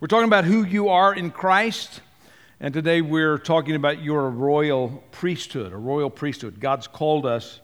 We're 0.00 0.06
talking 0.06 0.28
about 0.28 0.46
who 0.46 0.64
you 0.64 0.88
are 0.88 1.14
in 1.14 1.30
Christ, 1.30 2.00
and 2.58 2.72
today 2.72 3.02
we're 3.02 3.36
talking 3.36 3.74
about 3.74 4.02
your 4.02 4.30
royal 4.30 5.04
priesthood, 5.10 5.74
a 5.74 5.76
royal 5.76 6.08
priesthood. 6.08 6.58
God's 6.58 6.86
called 6.86 7.26
us 7.26 7.60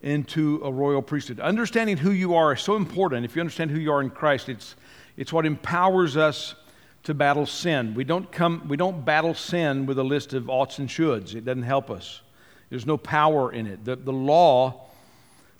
into 0.00 0.62
a 0.64 0.72
royal 0.72 1.02
priesthood. 1.02 1.38
Understanding 1.38 1.98
who 1.98 2.12
you 2.12 2.34
are 2.34 2.54
is 2.54 2.62
so 2.62 2.76
important. 2.76 3.26
If 3.26 3.36
you 3.36 3.40
understand 3.42 3.70
who 3.70 3.78
you 3.78 3.92
are 3.92 4.00
in 4.00 4.08
Christ, 4.08 4.48
it's, 4.48 4.74
it's 5.18 5.34
what 5.34 5.44
empowers 5.44 6.16
us 6.16 6.54
to 7.02 7.12
battle 7.12 7.44
sin. 7.44 7.92
We 7.92 8.04
don't, 8.04 8.32
come, 8.32 8.66
we 8.68 8.78
don't 8.78 9.04
battle 9.04 9.34
sin 9.34 9.84
with 9.84 9.98
a 9.98 10.02
list 10.02 10.32
of 10.32 10.48
oughts 10.48 10.78
and 10.78 10.88
shoulds, 10.88 11.34
it 11.34 11.44
doesn't 11.44 11.64
help 11.64 11.90
us. 11.90 12.22
There's 12.70 12.86
no 12.86 12.96
power 12.96 13.52
in 13.52 13.66
it. 13.66 13.84
The, 13.84 13.96
the 13.96 14.14
law. 14.14 14.86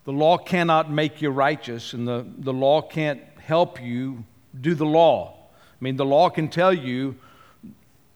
The 0.05 0.13
law 0.13 0.39
cannot 0.39 0.91
make 0.91 1.21
you 1.21 1.29
righteous, 1.29 1.93
and 1.93 2.09
the, 2.09 2.27
the 2.39 2.55
law 2.55 2.81
can't 2.81 3.21
help 3.39 3.83
you 3.83 4.25
do 4.59 4.75
the 4.75 4.87
law. 4.87 5.36
I 5.81 5.85
mean, 5.85 5.97
the 5.97 6.05
law 6.05 6.31
can 6.31 6.49
tell 6.49 6.73
you, 6.73 7.17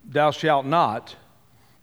thou 0.08 0.30
shalt 0.30 0.66
not, 0.66 1.14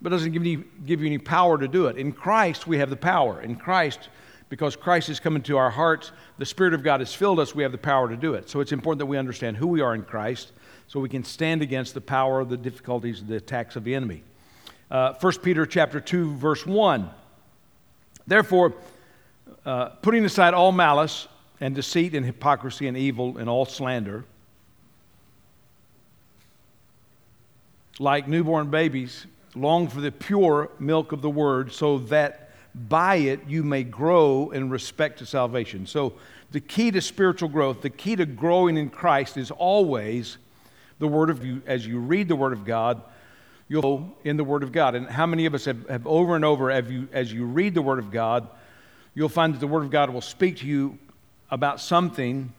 but 0.01 0.09
doesn't 0.09 0.31
give 0.31 0.45
you, 0.45 0.65
give 0.85 1.01
you 1.01 1.07
any 1.07 1.17
power 1.17 1.57
to 1.57 1.67
do 1.67 1.87
it. 1.87 1.97
In 1.97 2.11
Christ, 2.11 2.67
we 2.67 2.77
have 2.79 2.89
the 2.89 2.95
power. 2.95 3.41
In 3.41 3.55
Christ, 3.55 4.09
because 4.49 4.75
Christ 4.75 5.07
has 5.07 5.19
come 5.19 5.35
into 5.35 5.57
our 5.57 5.69
hearts, 5.69 6.11
the 6.37 6.45
Spirit 6.45 6.73
of 6.73 6.83
God 6.83 6.99
has 7.01 7.13
filled 7.13 7.39
us, 7.39 7.53
we 7.53 7.63
have 7.63 7.71
the 7.71 7.77
power 7.77 8.07
to 8.09 8.15
do 8.15 8.33
it. 8.33 8.49
So 8.49 8.59
it's 8.59 8.71
important 8.71 8.99
that 8.99 9.05
we 9.05 9.17
understand 9.17 9.57
who 9.57 9.67
we 9.67 9.81
are 9.81 9.93
in 9.93 10.03
Christ 10.03 10.51
so 10.87 10.99
we 10.99 11.09
can 11.09 11.23
stand 11.23 11.61
against 11.61 11.93
the 11.93 12.01
power 12.01 12.43
the 12.45 12.57
difficulties, 12.57 13.23
the 13.23 13.35
attacks 13.35 13.75
of 13.75 13.83
the 13.83 13.93
enemy. 13.93 14.23
Uh, 14.89 15.13
1 15.19 15.33
Peter 15.43 15.65
chapter 15.65 15.99
2, 15.99 16.35
verse 16.35 16.65
1. 16.65 17.09
Therefore, 18.25 18.73
uh, 19.65 19.89
putting 20.01 20.23
aside 20.23 20.53
all 20.53 20.71
malice 20.71 21.27
and 21.59 21.75
deceit 21.75 22.15
and 22.15 22.25
hypocrisy 22.25 22.87
and 22.87 22.95
evil 22.95 23.37
and 23.37 23.49
all 23.49 23.65
slander, 23.65 24.23
like 27.99 28.27
newborn 28.27 28.69
babies, 28.69 29.25
long 29.55 29.87
for 29.87 30.01
the 30.01 30.11
pure 30.11 30.69
milk 30.79 31.11
of 31.11 31.21
the 31.21 31.29
word, 31.29 31.71
so 31.71 31.97
that 31.97 32.51
by 32.75 33.15
it 33.15 33.39
you 33.47 33.63
may 33.63 33.83
grow 33.83 34.51
in 34.51 34.69
respect 34.69 35.19
to 35.19 35.25
salvation. 35.25 35.85
So, 35.87 36.13
the 36.51 36.61
key 36.61 36.91
to 36.91 37.01
spiritual 37.01 37.49
growth, 37.49 37.81
the 37.81 37.89
key 37.89 38.15
to 38.15 38.25
growing 38.25 38.77
in 38.77 38.89
Christ 38.89 39.35
is 39.35 39.51
always 39.51 40.37
the 40.99 41.07
Word 41.07 41.29
of 41.29 41.43
you. 41.43 41.61
As 41.65 41.85
you 41.85 41.99
read 41.99 42.27
the 42.27 42.35
Word 42.35 42.53
of 42.53 42.63
God, 42.63 43.01
you'll 43.67 43.81
go 43.81 44.15
in 44.23 44.37
the 44.37 44.43
Word 44.43 44.63
of 44.63 44.71
God. 44.71 44.95
And 44.95 45.07
how 45.07 45.25
many 45.25 45.45
of 45.45 45.53
us 45.53 45.65
have, 45.65 45.87
have 45.89 46.07
over 46.07 46.35
and 46.35 46.45
over, 46.45 46.71
as 46.71 46.89
you, 46.89 47.07
as 47.11 47.33
you 47.33 47.45
read 47.45 47.73
the 47.73 47.81
Word 47.81 47.99
of 47.99 48.11
God, 48.11 48.47
you'll 49.13 49.29
find 49.29 49.53
that 49.53 49.59
the 49.59 49.67
Word 49.67 49.83
of 49.83 49.91
God 49.91 50.09
will 50.09 50.21
speak 50.21 50.57
to 50.57 50.67
you 50.67 50.97
about 51.51 51.81
something 51.81 52.53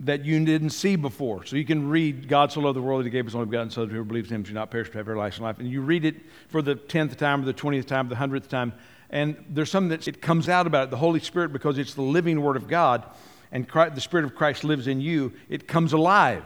that 0.00 0.24
you 0.24 0.44
didn't 0.44 0.70
see 0.70 0.96
before. 0.96 1.44
So 1.44 1.56
you 1.56 1.64
can 1.64 1.88
read 1.88 2.28
God 2.28 2.52
so 2.52 2.60
loved 2.60 2.76
the 2.76 2.82
world 2.82 3.00
that 3.00 3.04
he 3.04 3.10
gave 3.10 3.24
his 3.24 3.34
only 3.34 3.46
begotten 3.46 3.70
son, 3.70 3.88
whoever 3.88 4.04
believes 4.04 4.30
in 4.30 4.36
him 4.36 4.44
should 4.44 4.54
not 4.54 4.70
perish 4.70 4.88
but 4.88 4.96
have 4.96 5.08
everlasting 5.08 5.44
life. 5.44 5.58
And 5.58 5.68
you 5.68 5.80
read 5.80 6.04
it 6.04 6.16
for 6.48 6.62
the 6.62 6.76
tenth 6.76 7.16
time 7.16 7.42
or 7.42 7.46
the 7.46 7.52
twentieth 7.52 7.86
time 7.86 8.06
or 8.06 8.10
the 8.10 8.16
hundredth 8.16 8.48
time, 8.48 8.72
and 9.10 9.42
there's 9.48 9.70
something 9.70 9.88
that 9.88 10.06
it 10.06 10.20
comes 10.20 10.48
out 10.48 10.66
about 10.66 10.84
it, 10.84 10.90
the 10.90 10.96
Holy 10.96 11.20
Spirit, 11.20 11.52
because 11.52 11.78
it's 11.78 11.94
the 11.94 12.02
living 12.02 12.42
Word 12.42 12.56
of 12.56 12.68
God, 12.68 13.04
and 13.50 13.68
Christ, 13.68 13.94
the 13.94 14.00
Spirit 14.00 14.24
of 14.24 14.34
Christ 14.34 14.62
lives 14.64 14.86
in 14.86 15.00
you. 15.00 15.32
It 15.48 15.66
comes 15.66 15.92
alive, 15.92 16.44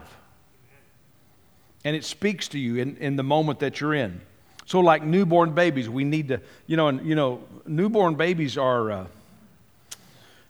and 1.83 1.95
it 1.95 2.05
speaks 2.05 2.47
to 2.49 2.59
you 2.59 2.77
in, 2.77 2.97
in 2.97 3.17
the 3.17 3.23
moment 3.23 3.59
that 3.59 3.79
you're 3.81 3.93
in. 3.93 4.21
So, 4.65 4.79
like 4.79 5.03
newborn 5.03 5.53
babies, 5.53 5.89
we 5.89 6.05
need 6.05 6.29
to, 6.29 6.41
you 6.65 6.77
know, 6.77 6.87
and 6.87 7.05
you 7.05 7.15
know, 7.15 7.43
newborn 7.67 8.15
babies 8.15 8.57
are 8.57 8.91
uh, 8.91 9.07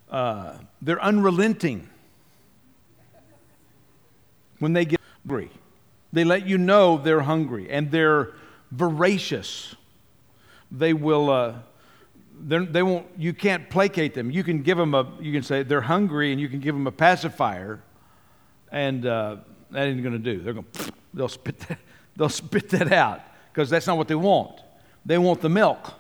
uh, 0.10 0.58
they're 0.82 1.02
unrelenting 1.02 1.90
when 4.64 4.72
they 4.72 4.86
get 4.86 5.02
hungry. 5.22 5.52
They 6.14 6.24
let 6.24 6.48
you 6.48 6.58
know 6.58 6.98
they're 6.98 7.22
hungry 7.22 7.70
and 7.70 7.92
they're 7.92 8.32
voracious. 8.72 9.76
They 10.72 10.94
will, 10.94 11.30
uh, 11.30 11.56
they 12.40 12.82
won't, 12.82 13.08
you 13.18 13.34
can't 13.34 13.70
placate 13.70 14.14
them. 14.14 14.32
You 14.32 14.42
can 14.42 14.62
give 14.62 14.78
them 14.78 14.94
a, 14.96 15.12
you 15.20 15.34
can 15.34 15.44
say 15.44 15.64
they're 15.64 15.82
hungry 15.82 16.32
and 16.32 16.40
you 16.40 16.48
can 16.48 16.62
give 16.62 16.74
them 16.76 16.88
a 16.88 16.92
pacifier 16.92 17.82
and 18.72 19.06
uh, 19.06 19.36
that 19.72 19.88
ain't 19.88 20.02
going 20.02 20.14
to 20.14 20.20
do. 20.20 20.42
They're 20.42 20.54
going 20.54 20.66
they'll 21.14 21.28
spit 21.28 21.60
that, 21.60 21.80
they'll 22.16 22.30
spit 22.30 22.70
that 22.70 22.94
out 22.94 23.22
because 23.52 23.70
that's 23.70 23.86
not 23.86 23.98
what 23.98 24.08
they 24.08 24.16
want. 24.16 24.62
They 25.06 25.18
want 25.18 25.42
the 25.42 25.50
milk. 25.50 25.94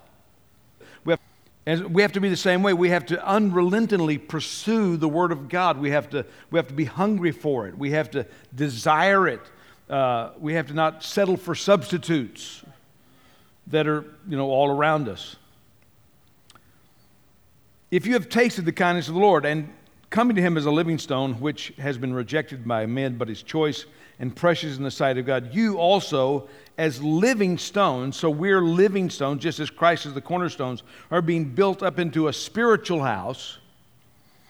And 1.65 1.93
we 1.93 2.01
have 2.01 2.11
to 2.13 2.19
be 2.19 2.27
the 2.29 2.35
same 2.35 2.61
way. 2.61 2.73
We 2.73 2.89
have 2.89 3.05
to 3.07 3.25
unrelentingly 3.25 4.17
pursue 4.17 4.97
the 4.97 5.07
Word 5.07 5.31
of 5.31 5.47
God. 5.47 5.77
We 5.77 5.91
have 5.91 6.09
to, 6.09 6.25
we 6.51 6.59
have 6.59 6.67
to 6.67 6.73
be 6.73 6.85
hungry 6.85 7.31
for 7.31 7.67
it. 7.67 7.77
We 7.77 7.91
have 7.91 8.11
to 8.11 8.25
desire 8.53 9.27
it. 9.27 9.41
Uh, 9.89 10.31
we 10.39 10.53
have 10.55 10.67
to 10.67 10.73
not 10.73 11.03
settle 11.03 11.37
for 11.37 11.55
substitutes 11.55 12.63
that 13.67 13.87
are, 13.87 14.03
you 14.27 14.35
know, 14.35 14.49
all 14.49 14.69
around 14.69 15.07
us. 15.07 15.37
If 17.91 18.05
you 18.05 18.13
have 18.13 18.27
tasted 18.27 18.65
the 18.65 18.73
kindness 18.73 19.07
of 19.07 19.13
the 19.13 19.19
Lord 19.21 19.45
and 19.45 19.71
coming 20.09 20.35
to 20.35 20.41
him 20.41 20.57
as 20.57 20.65
a 20.65 20.71
living 20.71 20.97
stone, 20.97 21.35
which 21.35 21.73
has 21.77 21.97
been 21.97 22.13
rejected 22.13 22.67
by 22.67 22.85
men, 22.85 23.17
but 23.17 23.29
is 23.29 23.41
choice 23.41 23.85
and 24.23 24.33
precious 24.33 24.77
in 24.77 24.83
the 24.83 24.89
sight 24.89 25.17
of 25.17 25.25
God, 25.25 25.53
you 25.53 25.77
also, 25.77 26.47
as 26.77 27.03
living 27.03 27.57
stones, 27.57 28.15
so 28.15 28.29
we're 28.29 28.61
living 28.61 29.09
stones, 29.09 29.43
just 29.43 29.59
as 29.59 29.69
Christ 29.69 30.05
is 30.05 30.13
the 30.13 30.21
cornerstones, 30.21 30.81
are 31.11 31.21
being 31.21 31.43
built 31.43 31.83
up 31.83 31.99
into 31.99 32.29
a 32.29 32.33
spiritual 32.33 33.03
house. 33.03 33.57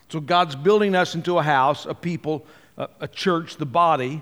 So 0.10 0.20
God's 0.20 0.56
building 0.56 0.94
us 0.94 1.16
into 1.16 1.40
a 1.40 1.42
house, 1.42 1.88
a 1.88 1.96
people, 1.96 2.46
a, 2.78 2.88
a 3.00 3.08
church, 3.08 3.58
the 3.58 3.66
body, 3.66 4.22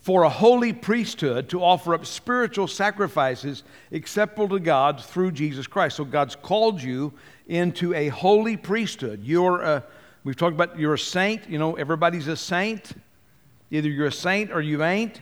for 0.00 0.22
a 0.22 0.30
holy 0.30 0.72
priesthood 0.72 1.50
to 1.50 1.62
offer 1.62 1.92
up 1.92 2.06
spiritual 2.06 2.66
sacrifices 2.66 3.64
acceptable 3.92 4.48
to 4.48 4.58
God 4.58 5.04
through 5.04 5.32
Jesus 5.32 5.66
Christ. 5.66 5.96
So 5.98 6.06
God's 6.06 6.34
called 6.34 6.82
you 6.82 7.12
into 7.46 7.92
a 7.92 8.08
holy 8.08 8.56
priesthood. 8.56 9.20
You're 9.22 9.60
a 9.60 9.84
We've 10.24 10.36
talked 10.36 10.54
about 10.54 10.78
you're 10.78 10.94
a 10.94 10.98
saint. 10.98 11.50
You 11.50 11.58
know, 11.58 11.74
everybody's 11.74 12.28
a 12.28 12.36
saint. 12.36 12.92
Either 13.72 13.88
you're 13.88 14.06
a 14.06 14.12
saint 14.12 14.52
or 14.52 14.60
you 14.60 14.84
ain't. 14.84 15.20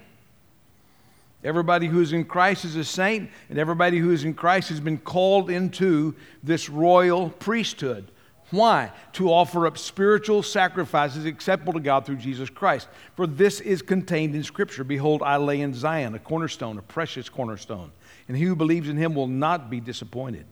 Everybody 1.43 1.87
who's 1.87 2.13
in 2.13 2.25
Christ 2.25 2.67
is 2.67 2.77
a 2.77 2.85
saint, 2.85 3.31
and 3.49 3.59
everybody 3.59 3.99
who 3.99 4.11
is 4.11 4.25
in 4.25 4.35
Christ 4.35 4.69
has 4.69 4.81
been 4.81 4.99
called 4.99 5.49
into 5.49 6.15
this 6.43 6.69
royal 6.69 7.31
priesthood. 7.31 8.11
Why? 8.51 8.91
To 9.15 9.33
offer 9.33 9.69
up 9.69 9.79
spiritual 9.79 10.43
sacrifices 10.43 11.25
acceptable 11.25 11.73
to 11.75 11.81
God 11.81 12.05
through 12.05 12.17
Jesus 12.17 12.51
Christ. 12.51 12.89
For 13.15 13.27
this 13.27 13.61
is 13.61 13.81
contained 13.81 14.35
in 14.35 14.43
Scripture. 14.43 14.83
Behold, 14.83 15.23
I 15.23 15.37
lay 15.37 15.61
in 15.61 15.73
Zion 15.73 16.17
a 16.17 16.19
cornerstone, 16.19 16.77
a 16.77 16.83
precious 16.83 17.29
cornerstone, 17.29 17.93
and 18.27 18.37
he 18.37 18.45
who 18.45 18.57
believes 18.57 18.89
in 18.89 18.97
him 18.97 19.15
will 19.15 19.29
not 19.29 19.71
be 19.71 19.79
disappointed. 19.79 20.45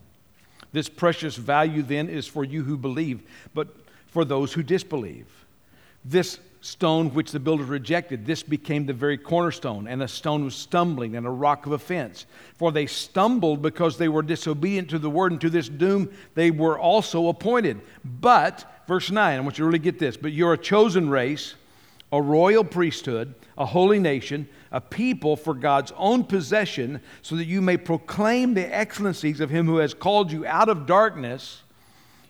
This 0.72 0.88
precious 0.88 1.34
value 1.34 1.82
then 1.82 2.08
is 2.08 2.28
for 2.28 2.44
you 2.44 2.62
who 2.62 2.76
believe, 2.76 3.22
but 3.53 3.69
for 4.06 4.25
those 4.25 4.53
who 4.53 4.62
disbelieve. 4.62 5.26
This 6.04 6.38
stone 6.68 7.14
which 7.14 7.32
the 7.32 7.40
builders 7.40 7.68
rejected, 7.68 8.26
this 8.26 8.42
became 8.42 8.84
the 8.84 8.92
very 8.92 9.16
cornerstone, 9.16 9.88
and 9.88 10.02
a 10.02 10.08
stone 10.08 10.44
of 10.46 10.54
stumbling 10.54 11.16
and 11.16 11.26
a 11.26 11.30
rock 11.30 11.66
of 11.66 11.72
offense. 11.72 12.26
For 12.56 12.70
they 12.70 12.86
stumbled 12.86 13.62
because 13.62 13.96
they 13.96 14.08
were 14.08 14.22
disobedient 14.22 14.90
to 14.90 14.98
the 14.98 15.10
word, 15.10 15.32
and 15.32 15.40
to 15.40 15.50
this 15.50 15.68
doom 15.68 16.10
they 16.34 16.50
were 16.50 16.78
also 16.78 17.28
appointed. 17.28 17.80
But, 18.04 18.64
verse 18.86 19.10
9, 19.10 19.38
I 19.38 19.40
want 19.40 19.58
you 19.58 19.62
to 19.62 19.66
really 19.66 19.78
get 19.78 19.98
this, 19.98 20.16
but 20.16 20.32
you're 20.32 20.52
a 20.52 20.58
chosen 20.58 21.08
race, 21.08 21.54
a 22.12 22.20
royal 22.20 22.64
priesthood, 22.64 23.34
a 23.56 23.66
holy 23.66 23.98
nation, 23.98 24.48
a 24.70 24.80
people 24.80 25.36
for 25.36 25.54
God's 25.54 25.92
own 25.96 26.24
possession, 26.24 27.00
so 27.22 27.36
that 27.36 27.46
you 27.46 27.62
may 27.62 27.78
proclaim 27.78 28.52
the 28.54 28.76
excellencies 28.76 29.40
of 29.40 29.48
him 29.48 29.66
who 29.66 29.78
has 29.78 29.94
called 29.94 30.30
you 30.30 30.46
out 30.46 30.68
of 30.68 30.86
darkness 30.86 31.62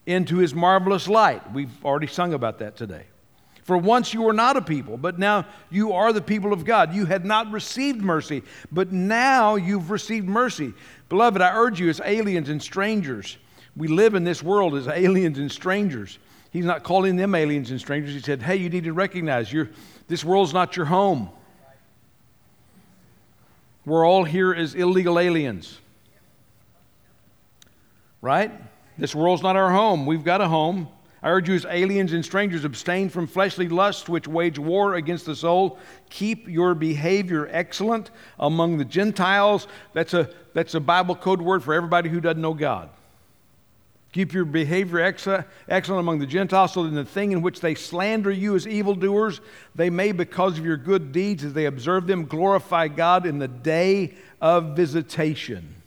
into 0.07 0.39
his 0.39 0.55
marvelous 0.55 1.09
light. 1.09 1.53
We've 1.53 1.85
already 1.85 2.07
sung 2.07 2.35
about 2.35 2.61
that 2.61 2.77
today. 2.77 3.07
For 3.69 3.77
once 3.77 4.15
you 4.15 4.23
were 4.23 4.33
not 4.33 4.57
a 4.57 4.63
people, 4.63 4.97
but 4.97 5.19
now 5.19 5.45
you 5.69 5.93
are 5.93 6.11
the 6.15 6.23
people 6.23 6.55
of 6.55 6.65
God. 6.65 6.95
You 6.95 7.05
had 7.05 7.27
not 7.27 7.53
received 7.53 8.01
mercy, 8.01 8.43
but 8.73 8.93
now 8.93 9.57
you've 9.57 9.91
received 9.91 10.27
mercy. 10.27 10.73
Beloved, 11.11 11.43
I 11.43 11.55
urge 11.55 11.79
you 11.79 11.91
as 11.91 12.01
aliens 12.03 12.49
and 12.49 12.63
strangers. 12.63 13.37
We 13.77 13.89
live 13.89 14.15
in 14.15 14.25
this 14.25 14.43
world 14.43 14.75
as 14.75 14.89
aliens 14.89 15.39
and 15.39 15.53
strangers. 15.53 16.19
He's 16.51 16.65
not 16.65 16.83
calling 16.83 17.17
them 17.17 17.35
aliens 17.35 17.71
and 17.71 17.79
strangers. 17.79 18.15
He 18.15 18.21
said, 18.21 18.41
hey, 18.41 18.57
you 18.57 18.71
need 18.71 18.85
to 18.85 18.95
recognize 18.95 19.53
you 19.53 19.69
this 20.07 20.25
world's 20.25 20.55
not 20.55 20.75
your 20.75 20.87
home. 20.87 21.29
We're 23.85 24.07
all 24.07 24.25
here 24.25 24.55
as 24.55 24.75
illegal 24.75 25.19
aliens. 25.19 25.79
Right? 28.23 28.51
This 28.97 29.15
world's 29.15 29.43
not 29.43 29.57
our 29.57 29.71
home. 29.71 30.07
We've 30.07 30.25
got 30.25 30.41
a 30.41 30.49
home. 30.49 30.89
I 31.23 31.31
urge 31.31 31.49
you, 31.49 31.57
as 31.57 31.65
aliens 31.65 32.13
and 32.13 32.25
strangers, 32.25 32.65
abstain 32.65 33.09
from 33.09 33.27
fleshly 33.27 33.69
lusts 33.69 34.09
which 34.09 34.29
wage 34.29 34.59
war 34.59 34.95
against 34.95 35.27
the 35.27 35.35
soul. 35.35 35.79
Keep 36.11 36.49
your 36.49 36.75
behavior 36.75 37.49
excellent 37.51 38.11
among 38.39 38.79
the 38.79 38.85
Gentiles. 38.85 39.67
That's 39.95 40.15
a, 40.15 40.31
that's 40.55 40.75
a 40.75 40.81
Bible 40.81 41.17
code 41.17 41.43
word 41.43 41.65
for 41.65 41.75
everybody 41.75 42.09
who 42.09 42.21
doesn't 42.21 42.41
know 42.41 42.55
God. 42.55 42.91
Keep 44.13 44.33
your 44.33 44.45
behavior 44.45 45.01
excellent 45.01 46.01
among 46.01 46.19
the 46.19 46.27
Gentiles, 46.27 46.73
so 46.73 46.83
that 46.83 46.89
in 46.89 46.95
the 46.95 47.05
thing 47.05 47.33
in 47.33 47.43
which 47.43 47.61
they 47.61 47.75
slander 47.75 48.31
you 48.31 48.55
as 48.55 48.67
evildoers, 48.67 49.41
they 49.75 49.91
may, 49.91 50.13
because 50.13 50.59
of 50.59 50.65
your 50.65 50.79
good 50.79 51.13
deeds, 51.13 51.45
as 51.45 51.53
they 51.53 51.67
observe 51.67 52.07
them, 52.07 52.25
glorify 52.25 52.89
God 52.89 53.27
in 53.27 53.39
the 53.39 53.49
day 53.49 54.15
of 54.41 54.77
visitation. 54.77 55.78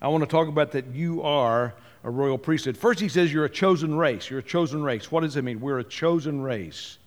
I 0.00 0.08
want 0.08 0.22
to 0.22 0.28
talk 0.28 0.48
about 0.48 0.72
that 0.72 0.86
you 0.86 1.22
are 1.22 1.74
a 2.04 2.10
royal 2.10 2.38
priesthood. 2.38 2.76
First, 2.76 3.00
he 3.00 3.08
says 3.08 3.32
you're 3.32 3.44
a 3.44 3.50
chosen 3.50 3.96
race. 3.96 4.30
You're 4.30 4.38
a 4.38 4.42
chosen 4.42 4.82
race. 4.82 5.10
What 5.10 5.22
does 5.22 5.36
it 5.36 5.42
mean? 5.42 5.60
We're 5.60 5.80
a 5.80 5.84
chosen 5.84 6.40
race. 6.42 6.98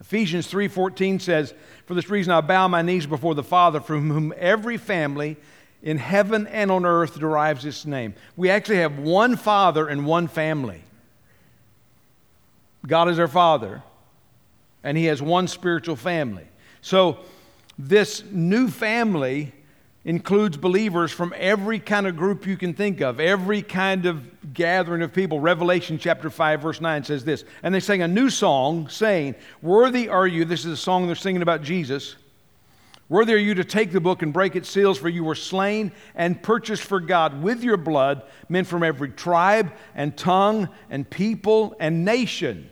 Ephesians 0.00 0.48
3:14 0.48 1.20
says, 1.20 1.54
"For 1.86 1.94
this 1.94 2.10
reason 2.10 2.32
I 2.32 2.40
bow 2.40 2.66
my 2.66 2.82
knees 2.82 3.06
before 3.06 3.36
the 3.36 3.44
Father, 3.44 3.80
from 3.80 4.10
whom 4.10 4.34
every 4.36 4.76
family 4.76 5.36
in 5.82 5.98
heaven 5.98 6.46
and 6.46 6.70
on 6.70 6.86
earth 6.86 7.18
derives 7.18 7.64
its 7.64 7.84
name. 7.84 8.14
We 8.36 8.50
actually 8.50 8.76
have 8.76 8.98
one 8.98 9.36
Father 9.36 9.88
and 9.88 10.06
one 10.06 10.28
family. 10.28 10.82
God 12.86 13.08
is 13.08 13.18
our 13.18 13.28
Father, 13.28 13.82
and 14.84 14.96
He 14.96 15.06
has 15.06 15.20
one 15.20 15.48
spiritual 15.48 15.96
family. 15.96 16.46
So, 16.80 17.18
this 17.78 18.22
new 18.30 18.68
family 18.68 19.52
includes 20.04 20.56
believers 20.56 21.12
from 21.12 21.32
every 21.36 21.78
kind 21.78 22.06
of 22.06 22.16
group 22.16 22.46
you 22.46 22.56
can 22.56 22.74
think 22.74 23.00
of, 23.00 23.20
every 23.20 23.62
kind 23.62 24.06
of 24.06 24.52
gathering 24.52 25.02
of 25.02 25.12
people. 25.12 25.38
Revelation 25.38 25.98
chapter 25.98 26.28
5, 26.28 26.60
verse 26.60 26.80
9 26.80 27.04
says 27.04 27.24
this 27.24 27.44
And 27.62 27.74
they 27.74 27.80
sang 27.80 28.02
a 28.02 28.08
new 28.08 28.30
song, 28.30 28.88
saying, 28.88 29.34
Worthy 29.60 30.08
are 30.08 30.26
you. 30.26 30.44
This 30.44 30.64
is 30.64 30.72
a 30.72 30.76
song 30.76 31.06
they're 31.06 31.14
singing 31.14 31.42
about 31.42 31.62
Jesus 31.62 32.16
Worthy 33.12 33.34
are 33.34 33.36
you 33.36 33.52
to 33.56 33.64
take 33.64 33.92
the 33.92 34.00
book 34.00 34.22
and 34.22 34.32
break 34.32 34.56
its 34.56 34.70
seals, 34.70 34.96
for 34.96 35.10
you 35.10 35.22
were 35.22 35.34
slain 35.34 35.92
and 36.14 36.42
purchased 36.42 36.82
for 36.82 36.98
God 36.98 37.42
with 37.42 37.62
your 37.62 37.76
blood 37.76 38.22
men 38.48 38.64
from 38.64 38.82
every 38.82 39.10
tribe 39.10 39.70
and 39.94 40.16
tongue 40.16 40.70
and 40.88 41.08
people 41.10 41.76
and 41.78 42.06
nation. 42.06 42.70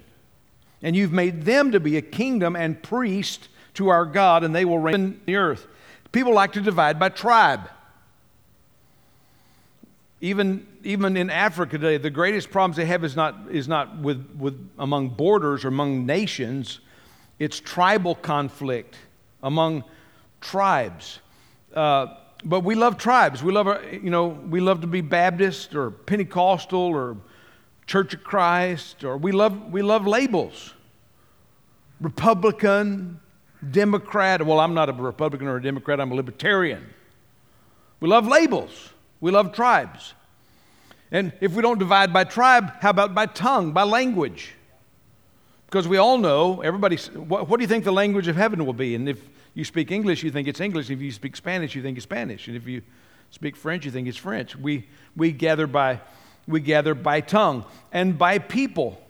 And 0.81 0.97
you've 0.97 1.13
made 1.13 1.43
them 1.43 1.73
to 1.73 1.79
be 1.79 1.99
a 1.99 2.01
kingdom 2.01 2.57
and 2.57 2.83
priest 2.83 3.49
to 3.75 3.89
our 3.89 4.07
God, 4.07 4.43
and 4.43 4.57
they 4.57 4.65
will 4.65 4.79
reign 4.79 4.95
in 4.95 5.21
the 5.27 5.37
earth. 5.37 5.67
People 6.13 6.35
like 6.35 6.53
to 6.53 6.61
divide 6.61 6.99
by 6.99 7.09
tribe. 7.09 7.71
Even, 10.21 10.67
even 10.83 11.17
in 11.17 11.31
Africa 11.31 11.79
today, 11.79 11.97
the 11.97 12.11
greatest 12.11 12.51
problems 12.51 12.77
they 12.77 12.85
have 12.85 13.05
is 13.05 13.17
not, 13.17 13.37
is 13.51 13.69
not 13.69 13.99
with, 13.99 14.27
with 14.39 14.71
among 14.79 15.11
borders 15.11 15.65
or 15.65 15.69
among 15.69 16.05
nations, 16.05 16.81
it's 17.39 17.59
tribal 17.59 18.15
conflict 18.15 18.97
among 19.43 19.85
tribes. 20.41 21.21
Uh, 21.75 22.09
but 22.45 22.61
we 22.61 22.75
love 22.75 22.99
tribes. 22.99 23.43
We 23.43 23.53
love, 23.53 23.67
our, 23.67 23.83
you 23.91 24.11
know, 24.11 24.29
we 24.29 24.61
love 24.61 24.81
to 24.83 24.87
be 24.87 25.01
Baptist 25.01 25.75
or 25.75 25.91
Pentecostal 25.91 26.79
or 26.79 27.17
Church 27.87 28.15
of 28.15 28.23
Christ, 28.23 29.05
or 29.05 29.17
we 29.17 29.33
love, 29.33 29.73
we 29.73 29.83
love 29.83 30.07
labels. 30.07 30.75
Republican, 32.01 33.21
Democrat. 33.69 34.45
Well, 34.45 34.61
I'm 34.61 34.75
not 34.75 34.89
a 34.89 34.93
Republican 34.93 35.49
or 35.49 35.57
a 35.57 35.63
Democrat, 35.63 36.01
I'm 36.01 36.13
a 36.13 36.15
libertarian. 36.15 36.87
We 38.01 38.09
love 38.09 38.27
labels. 38.27 38.91
We 39.21 39.31
love 39.31 39.53
tribes. 39.53 40.15
And 41.13 41.33
if 41.41 41.53
we 41.53 41.63
don't 41.63 41.79
divide 41.79 42.13
by 42.13 42.25
tribe, 42.25 42.73
how 42.81 42.91
about 42.91 43.15
by 43.15 43.27
tongue, 43.27 43.73
by 43.73 43.83
language? 43.83 44.55
Because 45.67 45.87
we 45.87 45.99
all 45.99 46.19
know, 46.19 46.63
everybody, 46.63 46.97
what, 46.97 47.49
what 47.49 47.59
do 47.59 47.63
you 47.63 47.69
think 47.69 47.85
the 47.85 47.93
language 47.93 48.29
of 48.29 48.37
heaven 48.37 48.65
will 48.65 48.73
be? 48.73 48.95
And 48.95 49.09
if 49.09 49.21
you 49.55 49.65
speak 49.65 49.91
English, 49.91 50.23
you 50.23 50.31
think 50.31 50.49
it's 50.49 50.61
English. 50.61 50.91
If 50.91 51.01
you 51.01 51.13
speak 51.13 51.37
Spanish, 51.37 51.75
you 51.75 51.83
think 51.83 51.97
it's 51.97 52.05
Spanish. 52.05 52.49
And 52.49 52.57
if 52.57 52.67
you 52.67 52.83
speak 53.31 53.57
French, 53.57 53.85
you 53.85 53.91
think 53.91 54.09
it's 54.09 54.17
French. 54.17 54.57
We, 54.57 54.87
we, 55.17 55.33
gather, 55.33 55.67
by, 55.67 56.01
we 56.47 56.61
gather 56.61 56.95
by 56.95 57.21
tongue 57.21 57.65
and 57.93 58.19
by 58.19 58.39
people. 58.39 59.01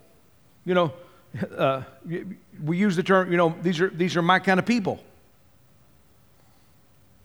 You 0.65 0.75
know, 0.75 0.93
uh, 1.57 1.83
we 2.65 2.77
use 2.77 2.97
the 2.97 3.03
term, 3.03 3.31
you 3.31 3.37
know, 3.37 3.55
these 3.63 3.81
are, 3.81 3.89
these 3.89 4.17
are 4.17 4.23
my 4.23 4.39
kind 4.39 4.59
of 4.59 4.67
people. 4.67 5.03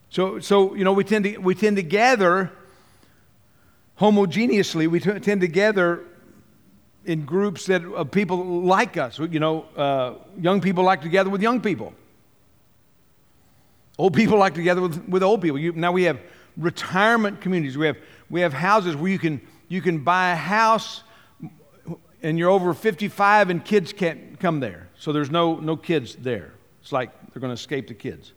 So, 0.09 0.39
so 0.39 0.75
you 0.75 0.83
know, 0.83 0.93
we 0.93 1.03
tend 1.03 1.25
to, 1.25 1.37
we 1.37 1.55
tend 1.55 1.75
to 1.77 1.83
gather 1.83 2.51
homogeneously. 3.99 4.87
We 4.87 4.99
t- 4.99 5.19
tend 5.19 5.41
to 5.41 5.47
gather 5.47 6.03
in 7.05 7.25
groups 7.25 7.65
that 7.67 7.83
of 7.83 8.11
people 8.11 8.61
like 8.61 8.97
us. 8.97 9.19
You 9.19 9.39
know, 9.39 9.65
uh, 9.75 10.13
young 10.39 10.61
people 10.61 10.83
like 10.83 11.01
to 11.01 11.09
gather 11.09 11.29
with 11.29 11.41
young 11.41 11.61
people. 11.61 11.93
Old 13.97 14.13
people 14.13 14.37
like 14.37 14.53
together 14.53 14.81
with, 14.81 15.07
with 15.07 15.23
old 15.23 15.41
people. 15.41 15.57
You, 15.57 15.71
now 15.71 15.91
we 15.91 16.03
have 16.03 16.19
retirement 16.57 17.39
communities. 17.39 17.77
We 17.77 17.87
have, 17.87 17.97
we 18.29 18.41
have 18.41 18.53
houses 18.53 18.95
where 18.95 19.11
you 19.11 19.19
can, 19.19 19.39
you 19.69 19.81
can 19.81 19.99
buy 19.99 20.31
a 20.31 20.35
house 20.35 21.03
and 22.25 22.39
you're 22.39 22.49
over 22.49 22.73
55 22.73 23.51
and 23.51 23.63
kids 23.63 23.93
can't 23.93 24.39
come 24.39 24.59
there. 24.59 24.89
So 24.97 25.13
there's 25.13 25.29
no, 25.29 25.57
no 25.57 25.77
kids 25.77 26.15
there. 26.15 26.53
It's 26.81 26.91
like 26.91 27.11
they're 27.31 27.39
going 27.39 27.51
to 27.51 27.59
escape 27.61 27.87
the 27.87 27.93
kids. 27.93 28.33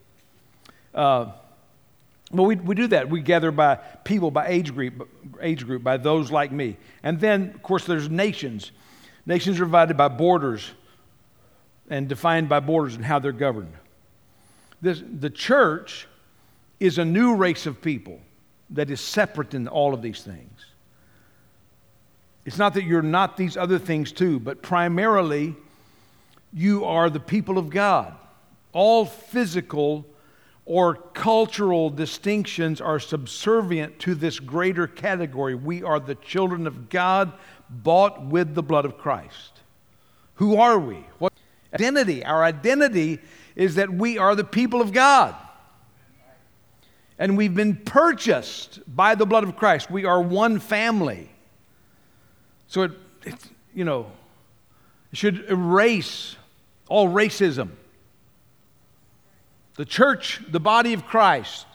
Uh, 0.95 1.33
but 2.31 2.43
we, 2.43 2.57
we 2.57 2.75
do 2.75 2.87
that. 2.89 3.09
We 3.09 3.23
gather 3.23 3.51
by 3.51 3.77
people, 4.05 4.31
by 4.31 4.49
age 4.49 4.75
group, 4.75 5.09
age 5.41 5.65
group, 5.65 5.83
by 5.83 5.97
those 5.97 6.31
like 6.31 6.53
me. 6.53 6.77
And 7.03 7.19
then, 7.19 7.53
of 7.55 7.63
course, 7.63 7.87
there's 7.87 8.11
nations. 8.11 8.73
Nations 9.25 9.59
are 9.59 9.65
divided 9.65 9.97
by 9.97 10.09
borders 10.09 10.71
and 11.89 12.09
defined 12.09 12.51
by 12.51 12.61
borders 12.61 12.95
and 12.95 13.03
how 13.03 13.19
they're 13.19 13.33
governed. 13.33 13.73
This, 14.83 15.03
the 15.19 15.31
church 15.31 16.07
is 16.79 16.99
a 16.99 17.07
new 17.07 17.37
race 17.37 17.65
of 17.65 17.81
people 17.81 18.21
that 18.69 18.91
is 18.91 19.01
separate 19.01 19.55
in 19.55 19.67
all 19.67 19.95
of 19.95 20.03
these 20.03 20.23
things. 20.23 20.68
It's 22.45 22.59
not 22.59 22.75
that 22.75 22.85
you're 22.85 23.03
not 23.03 23.37
these 23.37 23.57
other 23.57 23.79
things 23.79 24.13
too, 24.13 24.41
but 24.41 24.63
primarily 24.63 25.55
you 26.53 26.85
are 26.85 27.11
the 27.11 27.21
people 27.21 27.59
of 27.59 27.71
God. 27.71 28.15
All 28.73 29.05
physical 29.05 30.07
or 30.65 30.95
cultural 30.95 31.89
distinctions 31.89 32.81
are 32.81 33.01
subservient 33.01 33.99
to 34.01 34.15
this 34.15 34.39
greater 34.39 34.87
category. 34.87 35.55
We 35.55 35.83
are 35.83 35.99
the 35.99 36.15
children 36.15 36.67
of 36.67 36.91
God, 36.91 37.33
bought 37.71 38.23
with 38.23 38.55
the 38.55 38.63
blood 38.63 38.85
of 38.85 38.99
Christ. 38.99 39.61
Who 40.35 40.57
are 40.57 40.79
we? 40.79 41.05
What 41.19 41.33
identity? 41.75 42.25
Our 42.25 42.45
identity 42.45 43.19
is 43.57 43.75
that 43.75 43.91
we 43.91 44.19
are 44.19 44.35
the 44.35 44.45
people 44.45 44.81
of 44.81 44.93
God. 44.93 45.35
And 47.19 47.37
we've 47.37 47.55
been 47.55 47.77
purchased 47.77 48.81
by 48.87 49.15
the 49.15 49.27
blood 49.27 49.45
of 49.45 49.57
Christ. 49.57 49.91
We 49.91 50.05
are 50.05 50.21
one 50.21 50.61
family. 50.61 51.31
So 52.69 52.83
it, 52.83 52.93
it 53.25 53.35
you 53.75 53.85
know, 53.85 54.11
it 55.13 55.19
should 55.19 55.51
erase 55.51 56.37
all 56.89 57.09
racism. 57.09 57.71
The 59.77 59.85
church, 59.85 60.41
the 60.49 60.61
body 60.61 60.93
of 60.93 61.07
Christ, 61.07 61.67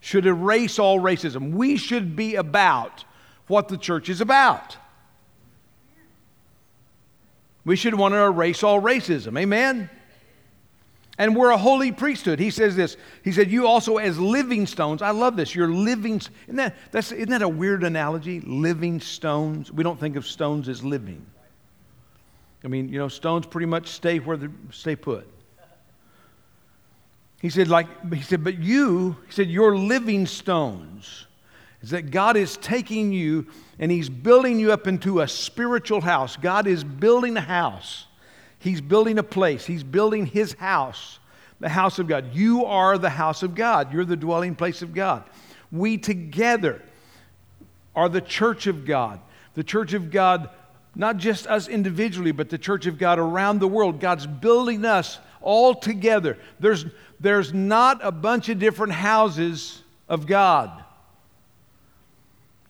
should 0.00 0.26
erase 0.26 0.78
all 0.78 1.00
racism. 1.00 1.52
We 1.52 1.76
should 1.76 2.14
be 2.14 2.34
about 2.34 3.04
what 3.46 3.68
the 3.68 3.78
church 3.78 4.08
is 4.08 4.20
about. 4.20 4.76
We 7.64 7.76
should 7.76 7.94
want 7.94 8.12
to 8.12 8.18
erase 8.18 8.62
all 8.62 8.82
racism. 8.82 9.38
Amen? 9.38 9.88
And 11.16 11.36
we're 11.36 11.50
a 11.50 11.58
holy 11.58 11.92
priesthood. 11.92 12.40
He 12.40 12.50
says 12.50 12.74
this. 12.74 12.96
He 13.22 13.30
said, 13.30 13.50
You 13.50 13.66
also, 13.66 13.98
as 13.98 14.18
living 14.18 14.66
stones, 14.66 15.00
I 15.00 15.10
love 15.10 15.36
this. 15.36 15.54
You're 15.54 15.68
living. 15.68 16.16
Isn't 16.16 16.56
that, 16.56 16.74
that's, 16.90 17.12
isn't 17.12 17.30
that 17.30 17.42
a 17.42 17.48
weird 17.48 17.84
analogy? 17.84 18.40
Living 18.40 19.00
stones. 19.00 19.70
We 19.70 19.84
don't 19.84 19.98
think 19.98 20.16
of 20.16 20.26
stones 20.26 20.68
as 20.68 20.82
living. 20.82 21.24
I 22.64 22.68
mean, 22.68 22.88
you 22.88 22.98
know, 22.98 23.08
stones 23.08 23.46
pretty 23.46 23.66
much 23.66 23.88
stay 23.88 24.18
where 24.18 24.36
they 24.36 24.48
stay 24.70 24.96
put. 24.96 25.28
He 27.40 27.50
said, 27.50 27.68
like, 27.68 27.86
he 28.12 28.22
said, 28.22 28.42
but 28.42 28.58
you, 28.58 29.16
he 29.26 29.32
said, 29.32 29.48
you're 29.48 29.76
living 29.76 30.24
stones. 30.26 31.26
Is 31.82 31.90
that 31.90 32.10
God 32.10 32.38
is 32.38 32.56
taking 32.56 33.12
you 33.12 33.46
and 33.78 33.92
He's 33.92 34.08
building 34.08 34.58
you 34.58 34.72
up 34.72 34.86
into 34.86 35.20
a 35.20 35.28
spiritual 35.28 36.00
house. 36.00 36.36
God 36.36 36.66
is 36.66 36.82
building 36.82 37.36
a 37.36 37.42
house 37.42 38.06
He's 38.58 38.80
building 38.80 39.18
a 39.18 39.22
place, 39.22 39.66
He's 39.66 39.84
building 39.84 40.26
His 40.26 40.54
house, 40.54 41.18
the 41.60 41.68
house 41.68 41.98
of 41.98 42.08
God. 42.08 42.34
You 42.34 42.64
are 42.64 42.98
the 42.98 43.10
house 43.10 43.42
of 43.42 43.54
God, 43.54 43.92
you're 43.92 44.04
the 44.04 44.16
dwelling 44.16 44.54
place 44.54 44.82
of 44.82 44.94
God. 44.94 45.24
We 45.70 45.98
together 45.98 46.82
are 47.96 48.08
the 48.08 48.20
church 48.20 48.66
of 48.66 48.84
God. 48.84 49.20
The 49.54 49.64
church 49.64 49.92
of 49.92 50.10
God, 50.10 50.50
not 50.94 51.16
just 51.16 51.46
us 51.46 51.68
individually, 51.68 52.32
but 52.32 52.48
the 52.48 52.58
church 52.58 52.86
of 52.86 52.98
God 52.98 53.18
around 53.18 53.60
the 53.60 53.68
world. 53.68 54.00
God's 54.00 54.26
building 54.26 54.84
us 54.84 55.18
all 55.40 55.74
together. 55.74 56.38
There's, 56.58 56.86
there's 57.20 57.52
not 57.52 58.00
a 58.02 58.10
bunch 58.10 58.48
of 58.48 58.58
different 58.58 58.92
houses 58.92 59.82
of 60.08 60.26
God. 60.26 60.82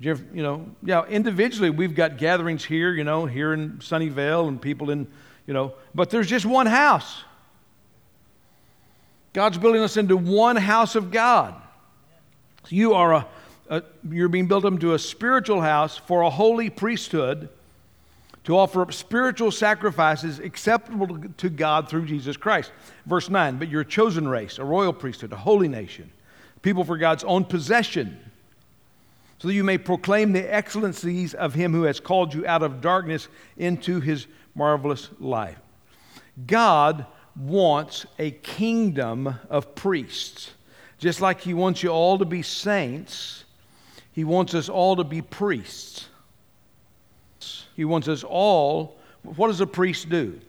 You, 0.00 0.18
know, 0.32 0.66
yeah, 0.82 1.04
individually 1.06 1.70
we've 1.70 1.94
got 1.94 2.18
gatherings 2.18 2.64
here, 2.64 2.92
you 2.92 3.04
know, 3.04 3.24
here 3.26 3.54
in 3.54 3.78
Sunnyvale 3.78 4.48
and 4.48 4.60
people 4.60 4.90
in 4.90 5.06
you 5.46 5.54
know, 5.54 5.74
but 5.94 6.10
there's 6.10 6.26
just 6.26 6.46
one 6.46 6.66
house. 6.66 7.22
God's 9.32 9.58
building 9.58 9.82
us 9.82 9.96
into 9.96 10.16
one 10.16 10.56
house 10.56 10.94
of 10.94 11.10
God. 11.10 11.54
You 12.68 12.94
are 12.94 13.12
a, 13.12 13.26
a 13.68 13.82
you're 14.08 14.28
being 14.28 14.46
built 14.46 14.64
into 14.64 14.94
a 14.94 14.98
spiritual 14.98 15.60
house 15.60 15.98
for 15.98 16.22
a 16.22 16.30
holy 16.30 16.70
priesthood 16.70 17.48
to 18.44 18.56
offer 18.56 18.82
up 18.82 18.92
spiritual 18.92 19.50
sacrifices 19.50 20.38
acceptable 20.38 21.18
to 21.38 21.48
God 21.48 21.88
through 21.88 22.06
Jesus 22.06 22.36
Christ. 22.36 22.72
Verse 23.06 23.28
9, 23.28 23.58
but 23.58 23.68
you're 23.68 23.80
a 23.80 23.86
chosen 23.86 24.28
race, 24.28 24.58
a 24.58 24.64
royal 24.64 24.92
priesthood, 24.92 25.32
a 25.32 25.36
holy 25.36 25.68
nation, 25.68 26.10
people 26.62 26.84
for 26.84 26.96
God's 26.98 27.24
own 27.24 27.44
possession, 27.44 28.18
so 29.38 29.48
that 29.48 29.54
you 29.54 29.64
may 29.64 29.78
proclaim 29.78 30.32
the 30.32 30.54
excellencies 30.54 31.34
of 31.34 31.54
him 31.54 31.72
who 31.72 31.82
has 31.82 32.00
called 32.00 32.32
you 32.34 32.46
out 32.46 32.62
of 32.62 32.80
darkness 32.80 33.28
into 33.56 34.00
his 34.00 34.26
marvelous 34.54 35.08
life. 35.18 35.58
God 36.46 37.06
wants 37.36 38.06
a 38.18 38.30
kingdom 38.30 39.38
of 39.50 39.74
priests. 39.74 40.52
Just 40.98 41.20
like 41.20 41.40
he 41.40 41.54
wants 41.54 41.82
you 41.82 41.90
all 41.90 42.18
to 42.18 42.24
be 42.24 42.42
saints, 42.42 43.44
he 44.12 44.24
wants 44.24 44.54
us 44.54 44.68
all 44.68 44.96
to 44.96 45.04
be 45.04 45.22
priests. 45.22 46.08
He 47.74 47.84
wants 47.84 48.08
us 48.08 48.22
all. 48.22 48.96
What 49.22 49.48
does 49.48 49.60
a 49.60 49.66
priest 49.66 50.08
do? 50.08 50.40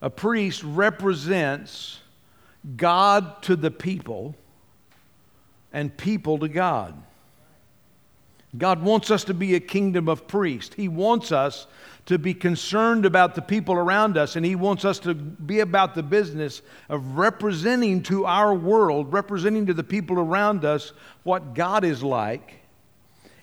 A 0.00 0.10
priest 0.10 0.62
represents 0.62 2.00
God 2.76 3.42
to 3.42 3.56
the 3.56 3.70
people 3.70 4.36
and 5.72 5.96
people 5.96 6.38
to 6.38 6.48
God. 6.48 6.94
God 8.56 8.82
wants 8.82 9.10
us 9.10 9.24
to 9.24 9.34
be 9.34 9.54
a 9.54 9.60
kingdom 9.60 10.08
of 10.08 10.26
priests. 10.26 10.74
He 10.74 10.88
wants 10.88 11.32
us 11.32 11.66
to 12.06 12.18
be 12.18 12.34
concerned 12.34 13.06
about 13.06 13.34
the 13.34 13.42
people 13.42 13.74
around 13.74 14.18
us, 14.18 14.36
and 14.36 14.44
He 14.44 14.56
wants 14.56 14.84
us 14.84 14.98
to 15.00 15.14
be 15.14 15.60
about 15.60 15.94
the 15.94 16.02
business 16.02 16.60
of 16.88 17.16
representing 17.16 18.02
to 18.04 18.26
our 18.26 18.52
world, 18.52 19.12
representing 19.12 19.66
to 19.66 19.74
the 19.74 19.84
people 19.84 20.18
around 20.18 20.64
us 20.64 20.92
what 21.22 21.54
God 21.54 21.84
is 21.84 22.02
like. 22.02 22.60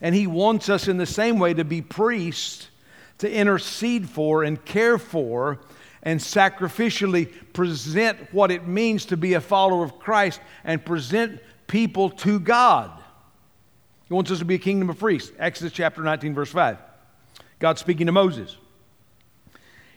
And 0.01 0.13
He 0.13 0.27
wants 0.27 0.69
us 0.69 0.87
in 0.87 0.97
the 0.97 1.05
same 1.05 1.39
way 1.39 1.53
to 1.53 1.63
be 1.63 1.81
priests 1.81 2.69
to 3.19 3.31
intercede 3.31 4.09
for 4.09 4.43
and 4.43 4.63
care 4.65 4.97
for 4.97 5.59
and 6.01 6.19
sacrificially 6.19 7.31
present 7.53 8.17
what 8.33 8.51
it 8.51 8.67
means 8.67 9.05
to 9.05 9.17
be 9.17 9.33
a 9.33 9.41
follower 9.41 9.83
of 9.83 9.99
Christ 9.99 10.39
and 10.63 10.83
present 10.83 11.41
people 11.67 12.09
to 12.09 12.39
God. 12.39 12.91
He 14.09 14.13
wants 14.13 14.31
us 14.31 14.39
to 14.39 14.45
be 14.45 14.55
a 14.55 14.59
kingdom 14.59 14.89
of 14.89 14.99
priests. 14.99 15.31
Exodus 15.39 15.71
chapter 15.71 16.01
19, 16.01 16.33
verse 16.33 16.51
5. 16.51 16.77
God 17.59 17.79
speaking 17.79 18.07
to 18.07 18.11
Moses. 18.11 18.57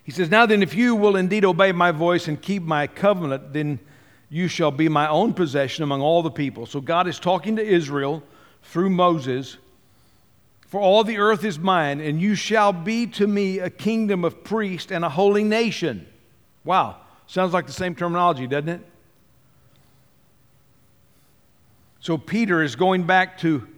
He 0.04 0.12
says, 0.12 0.30
Now 0.30 0.46
then, 0.46 0.62
if 0.62 0.74
you 0.74 0.94
will 0.94 1.16
indeed 1.16 1.44
obey 1.44 1.72
my 1.72 1.90
voice 1.90 2.28
and 2.28 2.40
keep 2.40 2.62
my 2.62 2.86
covenant, 2.86 3.52
then 3.52 3.80
you 4.28 4.46
shall 4.46 4.70
be 4.70 4.88
my 4.88 5.08
own 5.08 5.34
possession 5.34 5.82
among 5.82 6.00
all 6.00 6.22
the 6.22 6.30
people. 6.30 6.66
So 6.66 6.80
God 6.80 7.08
is 7.08 7.18
talking 7.18 7.56
to 7.56 7.64
Israel 7.64 8.22
through 8.62 8.90
Moses 8.90 9.56
for 10.72 10.80
all 10.80 11.04
the 11.04 11.18
earth 11.18 11.44
is 11.44 11.58
mine, 11.58 12.00
and 12.00 12.18
you 12.18 12.34
shall 12.34 12.72
be 12.72 13.06
to 13.08 13.26
me 13.26 13.58
a 13.58 13.68
kingdom 13.68 14.24
of 14.24 14.42
priests 14.42 14.90
and 14.90 15.04
a 15.04 15.08
holy 15.10 15.44
nation. 15.44 16.06
Wow, 16.64 16.96
sounds 17.26 17.52
like 17.52 17.66
the 17.66 17.74
same 17.74 17.94
terminology, 17.94 18.46
doesn't 18.46 18.70
it? 18.70 18.80
So 22.00 22.16
Peter 22.16 22.62
is 22.62 22.74
going 22.74 23.04
back 23.04 23.36
to 23.40 23.68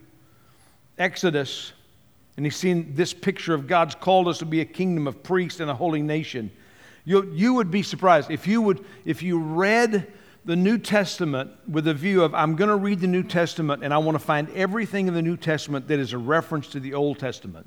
Exodus, 0.98 1.72
and 2.36 2.46
he's 2.46 2.56
seen 2.56 2.94
this 2.94 3.12
picture 3.12 3.54
of 3.54 3.66
God's 3.66 3.94
called 3.94 4.28
us 4.28 4.38
to 4.38 4.46
be 4.46 4.60
a 4.60 4.64
kingdom 4.64 5.06
of 5.06 5.22
priests 5.22 5.60
and 5.60 5.70
a 5.70 5.74
holy 5.74 6.02
nation. 6.02 6.50
You, 7.04 7.30
you 7.32 7.54
would 7.54 7.70
be 7.70 7.82
surprised 7.82 8.30
if 8.30 8.46
you 8.46 8.62
would 8.62 8.84
if 9.04 9.22
you 9.22 9.38
read 9.38 10.12
the 10.44 10.56
New 10.56 10.78
Testament 10.78 11.50
with 11.68 11.88
a 11.88 11.94
view 11.94 12.22
of 12.22 12.34
I'm 12.34 12.56
going 12.56 12.70
to 12.70 12.76
read 12.76 13.00
the 13.00 13.06
New 13.06 13.22
Testament 13.22 13.82
and 13.82 13.92
I 13.92 13.98
want 13.98 14.14
to 14.14 14.24
find 14.24 14.48
everything 14.50 15.08
in 15.08 15.14
the 15.14 15.22
New 15.22 15.36
Testament 15.36 15.88
that 15.88 15.98
is 15.98 16.12
a 16.12 16.18
reference 16.18 16.68
to 16.68 16.80
the 16.80 16.94
Old 16.94 17.18
Testament. 17.18 17.66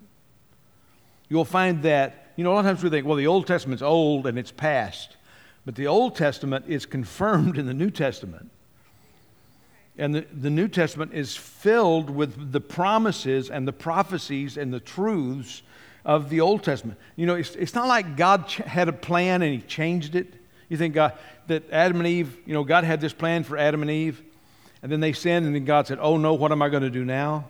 You'll 1.30 1.46
find 1.46 1.84
that, 1.84 2.32
you 2.36 2.44
know, 2.44 2.52
a 2.52 2.54
lot 2.54 2.60
of 2.60 2.66
times 2.66 2.84
we 2.84 2.90
think, 2.90 3.06
well, 3.06 3.18
the 3.18 3.28
Old 3.28 3.48
Testament's 3.48 3.84
old 3.84 4.28
and 4.28 4.40
it's 4.40 4.52
past. 4.52 5.18
But 5.66 5.76
the 5.76 5.88
Old 5.88 6.16
Testament 6.16 6.66
is 6.68 6.86
confirmed 6.86 7.58
in 7.58 7.66
the 7.66 7.74
New 7.74 7.92
Testament. 7.92 8.50
And 9.98 10.14
the, 10.14 10.26
the 10.32 10.50
New 10.50 10.68
Testament 10.68 11.14
is 11.14 11.36
filled 11.36 12.10
with 12.10 12.52
the 12.52 12.62
promises 12.62 13.50
and 13.50 13.68
the 13.68 13.74
prophecies 13.74 14.58
and 14.58 14.72
the 14.72 14.80
truths 14.80 15.64
of 16.06 16.30
the 16.30 16.42
Old 16.42 16.64
Testament. 16.64 17.00
You 17.16 17.26
know, 17.26 17.36
it's, 17.36 17.56
it's 17.56 17.74
not 17.74 17.88
like 17.88 18.16
God 18.16 18.48
ch- 18.48 18.58
had 18.58 18.88
a 18.88 18.94
plan 18.94 19.42
and 19.42 19.54
he 19.54 19.62
changed 19.62 20.16
it. 20.16 20.34
You 20.70 20.78
think 20.78 20.94
God, 20.94 21.14
that 21.48 21.70
Adam 21.72 21.98
and 21.98 22.08
Eve, 22.08 22.38
you 22.46 22.54
know, 22.54 22.64
God 22.64 22.84
had 22.84 23.02
this 23.02 23.14
plan 23.14 23.44
for 23.44 23.58
Adam 23.58 23.82
and 23.82 23.90
Eve, 23.90 24.22
and 24.84 24.92
then 24.92 25.00
they 25.00 25.14
sinned, 25.14 25.46
and 25.46 25.56
then 25.56 25.66
God 25.66 25.88
said, 25.88 25.98
Oh 26.02 26.18
no, 26.18 26.34
what 26.34 26.52
am 26.52 26.62
I 26.62 26.70
going 26.70 26.84
to 26.84 26.90
do 26.90 27.04
now? 27.04 27.46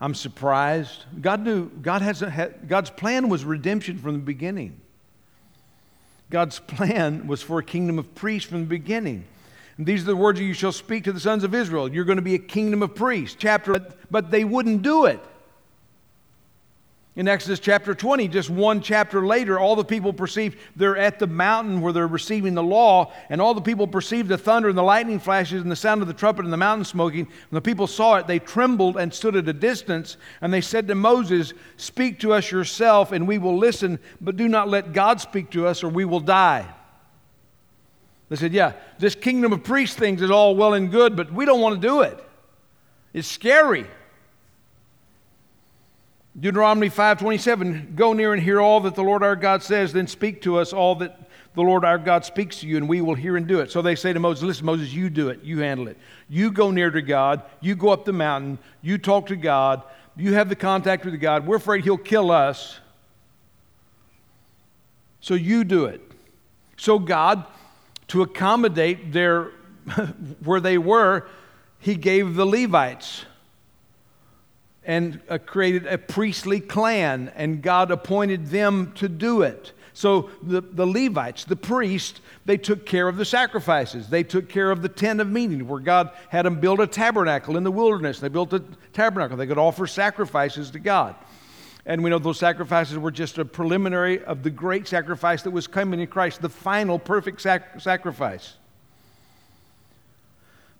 I'm 0.00 0.14
surprised. 0.14 1.04
God 1.20 1.40
knew, 1.40 1.68
God 1.68 2.02
has 2.02 2.22
a, 2.22 2.54
God's 2.66 2.90
plan 2.90 3.28
was 3.28 3.44
redemption 3.44 3.98
from 3.98 4.12
the 4.12 4.20
beginning. 4.20 4.80
God's 6.28 6.58
plan 6.58 7.26
was 7.26 7.42
for 7.42 7.58
a 7.58 7.64
kingdom 7.64 7.98
of 7.98 8.14
priests 8.14 8.48
from 8.48 8.60
the 8.60 8.66
beginning. 8.66 9.24
These 9.78 10.02
are 10.02 10.06
the 10.06 10.16
words 10.16 10.40
you 10.40 10.54
shall 10.54 10.72
speak 10.72 11.04
to 11.04 11.12
the 11.12 11.20
sons 11.20 11.44
of 11.44 11.54
Israel. 11.54 11.92
You're 11.92 12.04
going 12.04 12.16
to 12.16 12.22
be 12.22 12.34
a 12.34 12.38
kingdom 12.38 12.82
of 12.82 12.94
priests. 12.94 13.36
Chapter, 13.38 13.76
but 14.10 14.30
they 14.30 14.44
wouldn't 14.44 14.82
do 14.82 15.04
it. 15.04 15.20
In 17.14 17.28
Exodus 17.28 17.60
chapter 17.60 17.94
20, 17.94 18.28
just 18.28 18.50
one 18.50 18.82
chapter 18.82 19.26
later, 19.26 19.58
all 19.58 19.74
the 19.74 19.84
people 19.84 20.12
perceive 20.12 20.62
they're 20.76 20.98
at 20.98 21.18
the 21.18 21.26
mountain 21.26 21.80
where 21.80 21.94
they're 21.94 22.06
receiving 22.06 22.52
the 22.52 22.62
law, 22.62 23.10
and 23.30 23.40
all 23.40 23.54
the 23.54 23.62
people 23.62 23.86
perceived 23.86 24.28
the 24.28 24.36
thunder 24.36 24.68
and 24.68 24.76
the 24.76 24.82
lightning 24.82 25.18
flashes 25.18 25.62
and 25.62 25.70
the 25.70 25.76
sound 25.76 26.02
of 26.02 26.08
the 26.08 26.14
trumpet 26.14 26.44
and 26.44 26.52
the 26.52 26.58
mountain 26.58 26.84
smoking. 26.84 27.24
When 27.24 27.56
the 27.56 27.62
people 27.62 27.86
saw 27.86 28.16
it, 28.16 28.26
they 28.26 28.38
trembled 28.38 28.98
and 28.98 29.14
stood 29.14 29.34
at 29.34 29.48
a 29.48 29.54
distance, 29.54 30.18
and 30.42 30.52
they 30.52 30.60
said 30.60 30.88
to 30.88 30.94
Moses, 30.94 31.54
Speak 31.78 32.20
to 32.20 32.34
us 32.34 32.50
yourself, 32.50 33.12
and 33.12 33.26
we 33.26 33.38
will 33.38 33.56
listen, 33.56 33.98
but 34.20 34.36
do 34.36 34.46
not 34.46 34.68
let 34.68 34.92
God 34.92 35.18
speak 35.18 35.50
to 35.52 35.66
us, 35.66 35.82
or 35.82 35.88
we 35.88 36.04
will 36.04 36.20
die. 36.20 36.66
They 38.28 38.36
said, 38.36 38.52
Yeah, 38.52 38.72
this 38.98 39.14
kingdom 39.14 39.52
of 39.52 39.62
priests 39.62 39.96
things 39.96 40.22
is 40.22 40.30
all 40.30 40.56
well 40.56 40.74
and 40.74 40.90
good, 40.90 41.16
but 41.16 41.32
we 41.32 41.44
don't 41.44 41.60
want 41.60 41.80
to 41.80 41.86
do 41.86 42.00
it. 42.00 42.22
It's 43.12 43.28
scary. 43.28 43.86
Deuteronomy 46.38 46.90
5:27 46.90 47.94
Go 47.94 48.12
near 48.12 48.34
and 48.34 48.42
hear 48.42 48.60
all 48.60 48.80
that 48.80 48.94
the 48.94 49.02
Lord 49.02 49.22
our 49.22 49.36
God 49.36 49.62
says 49.62 49.92
then 49.92 50.06
speak 50.06 50.42
to 50.42 50.58
us 50.58 50.72
all 50.72 50.94
that 50.96 51.18
the 51.54 51.62
Lord 51.62 51.84
our 51.84 51.96
God 51.96 52.26
speaks 52.26 52.60
to 52.60 52.66
you 52.66 52.76
and 52.76 52.86
we 52.86 53.00
will 53.00 53.14
hear 53.14 53.38
and 53.38 53.46
do 53.46 53.60
it. 53.60 53.70
So 53.70 53.80
they 53.80 53.94
say 53.94 54.12
to 54.12 54.20
Moses, 54.20 54.44
listen 54.44 54.66
Moses, 54.66 54.92
you 54.92 55.08
do 55.08 55.30
it. 55.30 55.42
You 55.42 55.60
handle 55.60 55.88
it. 55.88 55.96
You 56.28 56.50
go 56.50 56.70
near 56.70 56.90
to 56.90 57.00
God, 57.00 57.42
you 57.62 57.74
go 57.74 57.88
up 57.88 58.04
the 58.04 58.12
mountain, 58.12 58.58
you 58.82 58.98
talk 58.98 59.28
to 59.28 59.36
God, 59.36 59.82
you 60.16 60.34
have 60.34 60.50
the 60.50 60.56
contact 60.56 61.06
with 61.06 61.18
God. 61.18 61.46
We're 61.46 61.56
afraid 61.56 61.84
he'll 61.84 61.96
kill 61.96 62.30
us. 62.30 62.80
So 65.20 65.32
you 65.32 65.64
do 65.64 65.86
it. 65.86 66.02
So 66.76 66.98
God 66.98 67.46
to 68.08 68.22
accommodate 68.22 69.12
their 69.12 69.44
where 70.44 70.60
they 70.60 70.78
were, 70.78 71.26
he 71.78 71.94
gave 71.94 72.34
the 72.34 72.46
Levites 72.46 73.24
and 74.84 75.20
uh, 75.28 75.38
created 75.38 75.86
a 75.86 75.98
priestly 75.98 76.60
clan, 76.60 77.32
and 77.34 77.60
God 77.60 77.90
appointed 77.90 78.46
them 78.46 78.92
to 78.96 79.08
do 79.08 79.42
it. 79.42 79.72
So 79.92 80.30
the, 80.42 80.60
the 80.60 80.86
Levites, 80.86 81.44
the 81.44 81.56
priests, 81.56 82.20
they 82.44 82.56
took 82.56 82.86
care 82.86 83.08
of 83.08 83.16
the 83.16 83.24
sacrifices. 83.24 84.08
They 84.08 84.22
took 84.22 84.48
care 84.48 84.70
of 84.70 84.82
the 84.82 84.88
tent 84.88 85.20
of 85.20 85.28
meeting, 85.28 85.66
where 85.66 85.80
God 85.80 86.10
had 86.28 86.44
them 86.44 86.60
build 86.60 86.80
a 86.80 86.86
tabernacle 86.86 87.56
in 87.56 87.64
the 87.64 87.70
wilderness. 87.70 88.20
They 88.20 88.28
built 88.28 88.52
a 88.52 88.62
tabernacle. 88.92 89.36
They 89.36 89.46
could 89.46 89.58
offer 89.58 89.86
sacrifices 89.86 90.70
to 90.72 90.78
God. 90.78 91.16
And 91.86 92.02
we 92.02 92.10
know 92.10 92.18
those 92.18 92.38
sacrifices 92.38 92.98
were 92.98 93.12
just 93.12 93.38
a 93.38 93.44
preliminary 93.44 94.22
of 94.24 94.42
the 94.42 94.50
great 94.50 94.88
sacrifice 94.88 95.42
that 95.42 95.52
was 95.52 95.68
coming 95.68 96.00
in 96.00 96.08
Christ, 96.08 96.42
the 96.42 96.48
final 96.48 96.98
perfect 96.98 97.40
sac- 97.40 97.80
sacrifice. 97.80 98.54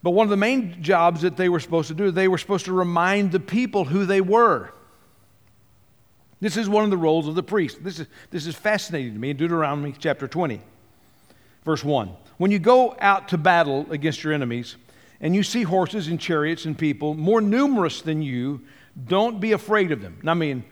But 0.02 0.10
one 0.10 0.26
of 0.26 0.30
the 0.30 0.36
main 0.36 0.82
jobs 0.82 1.22
that 1.22 1.36
they 1.36 1.48
were 1.48 1.60
supposed 1.60 1.88
to 1.88 1.94
do, 1.94 2.10
they 2.10 2.28
were 2.28 2.38
supposed 2.38 2.64
to 2.66 2.72
remind 2.72 3.30
the 3.30 3.40
people 3.40 3.84
who 3.84 4.04
they 4.04 4.20
were. 4.20 4.72
This 6.40 6.56
is 6.56 6.68
one 6.68 6.84
of 6.84 6.90
the 6.90 6.96
roles 6.96 7.28
of 7.28 7.34
the 7.34 7.42
priest. 7.42 7.82
This 7.82 8.00
is, 8.00 8.06
this 8.30 8.46
is 8.46 8.54
fascinating 8.54 9.14
to 9.14 9.18
me 9.18 9.30
in 9.30 9.36
Deuteronomy 9.36 9.94
chapter 9.96 10.28
20, 10.28 10.60
verse 11.64 11.82
1. 11.82 12.10
When 12.36 12.50
you 12.50 12.58
go 12.58 12.96
out 13.00 13.28
to 13.28 13.38
battle 13.38 13.86
against 13.90 14.22
your 14.22 14.32
enemies 14.32 14.76
and 15.20 15.34
you 15.34 15.42
see 15.42 15.62
horses 15.62 16.08
and 16.08 16.20
chariots 16.20 16.66
and 16.66 16.76
people 16.76 17.14
more 17.14 17.40
numerous 17.40 18.02
than 18.02 18.22
you, 18.22 18.60
don't 19.06 19.40
be 19.40 19.52
afraid 19.52 19.92
of 19.92 20.02
them. 20.02 20.20
I 20.26 20.34
mean, 20.34 20.64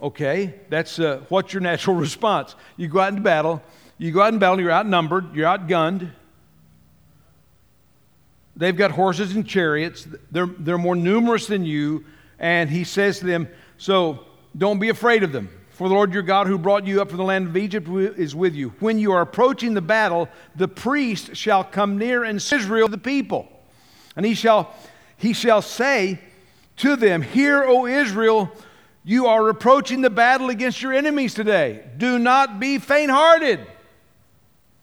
okay, 0.00 0.54
that's 0.68 0.98
uh, 0.98 1.22
what's 1.28 1.52
your 1.52 1.62
natural 1.62 1.96
response. 2.08 2.54
You 2.76 2.88
go 2.88 3.00
out 3.00 3.10
into 3.10 3.22
battle, 3.22 3.62
you 3.98 4.12
go 4.12 4.22
out 4.22 4.32
in 4.32 4.38
battle, 4.38 4.60
you're 4.60 4.72
outnumbered, 4.72 5.34
you're 5.34 5.46
outgunned, 5.46 6.10
They've 8.60 8.76
got 8.76 8.90
horses 8.90 9.34
and 9.34 9.48
chariots. 9.48 10.06
They're, 10.30 10.46
they're 10.46 10.76
more 10.76 10.94
numerous 10.94 11.46
than 11.46 11.64
you. 11.64 12.04
And 12.38 12.68
he 12.68 12.84
says 12.84 13.18
to 13.20 13.26
them, 13.26 13.48
So 13.78 14.26
don't 14.56 14.78
be 14.78 14.90
afraid 14.90 15.22
of 15.22 15.32
them. 15.32 15.48
For 15.70 15.88
the 15.88 15.94
Lord 15.94 16.12
your 16.12 16.22
God, 16.22 16.46
who 16.46 16.58
brought 16.58 16.86
you 16.86 17.00
up 17.00 17.08
from 17.08 17.16
the 17.16 17.24
land 17.24 17.48
of 17.48 17.56
Egypt, 17.56 17.88
is 17.88 18.34
with 18.34 18.54
you. 18.54 18.74
When 18.80 18.98
you 18.98 19.12
are 19.12 19.22
approaching 19.22 19.72
the 19.72 19.80
battle, 19.80 20.28
the 20.54 20.68
priest 20.68 21.34
shall 21.34 21.64
come 21.64 21.96
near 21.96 22.22
and 22.22 22.36
Israel 22.36 22.86
the 22.86 22.98
people. 22.98 23.48
And 24.14 24.26
he 24.26 24.34
shall, 24.34 24.74
he 25.16 25.32
shall 25.32 25.62
say 25.62 26.20
to 26.78 26.96
them, 26.96 27.22
Hear, 27.22 27.64
O 27.64 27.86
Israel, 27.86 28.52
You 29.04 29.26
are 29.26 29.48
approaching 29.48 30.02
the 30.02 30.10
battle 30.10 30.50
against 30.50 30.82
your 30.82 30.92
enemies 30.92 31.34
today. 31.34 31.84
Do 31.96 32.18
not 32.18 32.60
be 32.60 32.78
faint 32.78 33.10
hearted. 33.10 33.66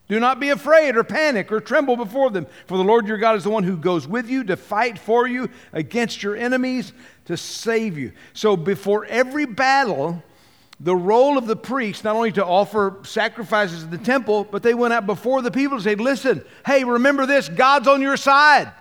Do 0.07 0.19
not 0.19 0.39
be 0.39 0.49
afraid 0.49 0.95
or 0.95 1.03
panic 1.03 1.51
or 1.51 1.59
tremble 1.59 1.97
before 1.97 2.29
them, 2.29 2.47
for 2.65 2.77
the 2.77 2.83
Lord 2.83 3.07
your 3.07 3.17
God 3.17 3.35
is 3.35 3.43
the 3.43 3.49
one 3.49 3.63
who 3.63 3.75
goes 3.75 4.07
with 4.07 4.29
you 4.29 4.43
to 4.45 4.55
fight 4.55 4.97
for 4.97 5.27
you 5.27 5.49
against 5.73 6.23
your 6.23 6.35
enemies 6.35 6.93
to 7.25 7.35
save 7.35 7.97
you. 7.97 8.13
So, 8.33 8.55
before 8.55 9.05
every 9.05 9.45
battle, 9.45 10.23
the 10.79 10.95
role 10.95 11.37
of 11.37 11.45
the 11.45 11.57
priest, 11.57 12.05
not 12.05 12.15
only 12.15 12.31
to 12.33 12.45
offer 12.45 12.99
sacrifices 13.03 13.83
in 13.83 13.89
the 13.89 13.97
temple, 13.97 14.45
but 14.45 14.63
they 14.63 14.73
went 14.73 14.93
out 14.93 15.05
before 15.05 15.41
the 15.41 15.51
people 15.51 15.75
and 15.75 15.83
said, 15.83 15.99
Listen, 15.99 16.43
hey, 16.65 16.85
remember 16.85 17.25
this 17.25 17.49
God's 17.49 17.87
on 17.87 18.01
your 18.01 18.17
side. 18.17 18.71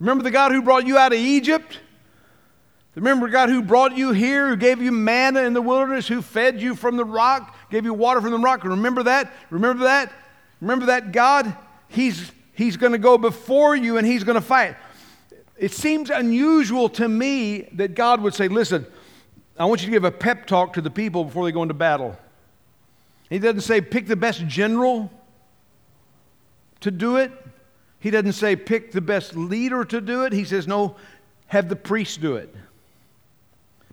Remember 0.00 0.24
the 0.24 0.30
God 0.30 0.52
who 0.52 0.62
brought 0.62 0.86
you 0.86 0.96
out 0.96 1.12
of 1.12 1.18
Egypt? 1.18 1.80
Remember 2.98 3.28
God 3.28 3.48
who 3.48 3.62
brought 3.62 3.96
you 3.96 4.10
here, 4.10 4.48
who 4.48 4.56
gave 4.56 4.82
you 4.82 4.90
manna 4.90 5.42
in 5.42 5.52
the 5.52 5.62
wilderness, 5.62 6.08
who 6.08 6.20
fed 6.20 6.60
you 6.60 6.74
from 6.74 6.96
the 6.96 7.04
rock, 7.04 7.56
gave 7.70 7.84
you 7.84 7.94
water 7.94 8.20
from 8.20 8.32
the 8.32 8.38
rock. 8.38 8.64
Remember 8.64 9.04
that? 9.04 9.32
Remember 9.50 9.84
that? 9.84 10.12
Remember 10.60 10.86
that 10.86 11.12
God? 11.12 11.56
He's, 11.86 12.32
he's 12.54 12.76
going 12.76 12.90
to 12.90 12.98
go 12.98 13.16
before 13.16 13.76
you 13.76 13.98
and 13.98 14.06
he's 14.06 14.24
going 14.24 14.34
to 14.34 14.40
fight. 14.40 14.74
It 15.56 15.70
seems 15.70 16.10
unusual 16.10 16.88
to 16.90 17.08
me 17.08 17.68
that 17.74 17.94
God 17.94 18.20
would 18.20 18.34
say, 18.34 18.48
Listen, 18.48 18.84
I 19.56 19.64
want 19.66 19.80
you 19.80 19.86
to 19.86 19.92
give 19.92 20.02
a 20.02 20.10
pep 20.10 20.48
talk 20.48 20.72
to 20.72 20.80
the 20.80 20.90
people 20.90 21.22
before 21.22 21.44
they 21.44 21.52
go 21.52 21.62
into 21.62 21.74
battle. 21.74 22.18
He 23.30 23.38
doesn't 23.38 23.60
say, 23.60 23.80
pick 23.80 24.08
the 24.08 24.16
best 24.16 24.44
general 24.48 25.12
to 26.80 26.90
do 26.90 27.16
it. 27.16 27.30
He 28.00 28.10
doesn't 28.10 28.32
say, 28.32 28.56
pick 28.56 28.90
the 28.90 29.00
best 29.00 29.36
leader 29.36 29.84
to 29.84 30.00
do 30.00 30.24
it. 30.24 30.32
He 30.32 30.44
says, 30.44 30.66
no, 30.66 30.96
have 31.46 31.68
the 31.68 31.76
priest 31.76 32.20
do 32.20 32.34
it 32.36 32.52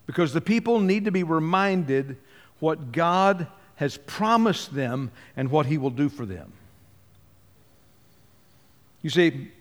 because 0.05 0.33
the 0.33 0.41
people 0.41 0.79
need 0.79 1.05
to 1.05 1.11
be 1.11 1.23
reminded 1.23 2.17
what 2.59 2.91
God 2.91 3.47
has 3.75 3.97
promised 3.97 4.73
them 4.73 5.11
and 5.35 5.51
what 5.51 5.65
He 5.65 5.77
will 5.77 5.89
do 5.89 6.09
for 6.09 6.25
them. 6.25 6.51
You 9.01 9.09
see, 9.09 9.51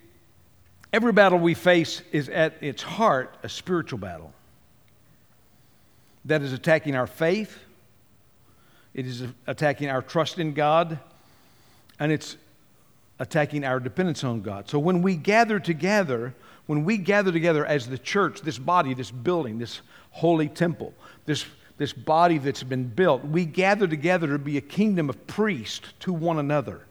every 0.91 1.11
battle 1.11 1.37
we 1.37 1.53
face 1.53 2.01
is 2.11 2.29
at 2.29 2.55
its 2.61 2.81
heart 2.81 3.37
a 3.43 3.49
spiritual 3.49 3.99
battle 3.99 4.33
that 6.25 6.41
is 6.41 6.53
attacking 6.53 6.95
our 6.95 7.07
faith, 7.07 7.59
it 8.93 9.05
is 9.05 9.23
attacking 9.45 9.89
our 9.89 10.01
trust 10.01 10.39
in 10.39 10.53
God, 10.53 10.99
and 11.99 12.11
it's 12.11 12.37
attacking 13.19 13.63
our 13.63 13.79
dependence 13.79 14.23
on 14.23 14.41
God. 14.41 14.69
So 14.69 14.79
when 14.79 15.01
we 15.01 15.15
gather 15.15 15.59
together, 15.59 16.33
when 16.67 16.83
we 16.83 16.97
gather 16.97 17.31
together 17.31 17.65
as 17.65 17.87
the 17.87 17.97
church, 17.97 18.41
this 18.41 18.57
body, 18.57 18.93
this 18.93 19.11
building, 19.11 19.59
this 19.59 19.81
holy 20.11 20.49
temple, 20.49 20.93
this, 21.25 21.45
this 21.77 21.93
body 21.93 22.37
that's 22.37 22.63
been 22.63 22.87
built. 22.87 23.23
We 23.23 23.45
gather 23.45 23.87
together 23.87 24.27
to 24.29 24.39
be 24.39 24.57
a 24.57 24.61
kingdom 24.61 25.09
of 25.09 25.27
priests 25.27 25.93
to 26.01 26.13
one 26.13 26.39
another. 26.39 26.81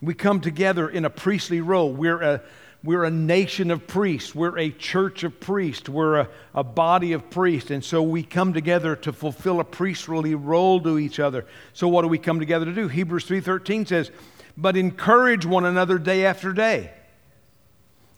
We 0.00 0.14
come 0.14 0.40
together 0.40 0.88
in 0.88 1.04
a 1.04 1.10
priestly 1.10 1.60
role. 1.60 1.92
We're 1.92 2.20
a, 2.22 2.42
we're 2.82 3.04
a 3.04 3.10
nation 3.10 3.70
of 3.70 3.86
priests. 3.86 4.34
We're 4.34 4.58
a 4.58 4.70
church 4.70 5.22
of 5.22 5.38
priests. 5.38 5.88
We're 5.88 6.20
a, 6.20 6.28
a 6.56 6.64
body 6.64 7.12
of 7.12 7.30
priests. 7.30 7.70
And 7.70 7.84
so 7.84 8.02
we 8.02 8.24
come 8.24 8.52
together 8.52 8.96
to 8.96 9.12
fulfill 9.12 9.60
a 9.60 9.64
priestly 9.64 10.34
role 10.34 10.80
to 10.80 10.98
each 10.98 11.20
other. 11.20 11.46
So 11.72 11.86
what 11.86 12.02
do 12.02 12.08
we 12.08 12.18
come 12.18 12.40
together 12.40 12.64
to 12.64 12.72
do? 12.72 12.88
Hebrews 12.88 13.26
3.13 13.26 13.86
says, 13.86 14.10
but 14.56 14.76
encourage 14.76 15.46
one 15.46 15.64
another 15.64 15.98
day 15.98 16.26
after 16.26 16.52
day 16.52 16.90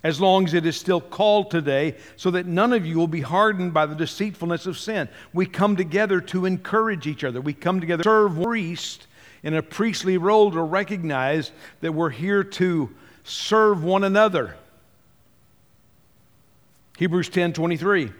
as 0.04 0.20
long 0.20 0.44
as 0.44 0.52
it 0.52 0.66
is 0.66 0.76
still 0.76 1.00
called 1.00 1.50
today, 1.50 1.96
so 2.16 2.30
that 2.30 2.46
none 2.46 2.74
of 2.74 2.84
you 2.84 2.98
will 2.98 3.08
be 3.08 3.22
hardened 3.22 3.72
by 3.72 3.86
the 3.86 3.94
deceitfulness 3.94 4.66
of 4.66 4.78
sin. 4.78 5.08
We 5.32 5.46
come 5.46 5.76
together 5.76 6.20
to 6.20 6.44
encourage 6.44 7.06
each 7.06 7.24
other. 7.24 7.40
We 7.40 7.54
come 7.54 7.80
together 7.80 8.04
to 8.04 8.08
serve 8.08 8.42
priest 8.42 9.06
in 9.42 9.54
a 9.54 9.62
priestly 9.62 10.18
role 10.18 10.50
to 10.50 10.60
recognize 10.60 11.50
that 11.80 11.92
we're 11.92 12.10
here 12.10 12.44
to 12.44 12.94
serve 13.24 13.82
one 13.82 14.04
another. 14.04 14.56
Hebrews 16.98 17.30
10 17.30 17.54
23. 17.54 18.12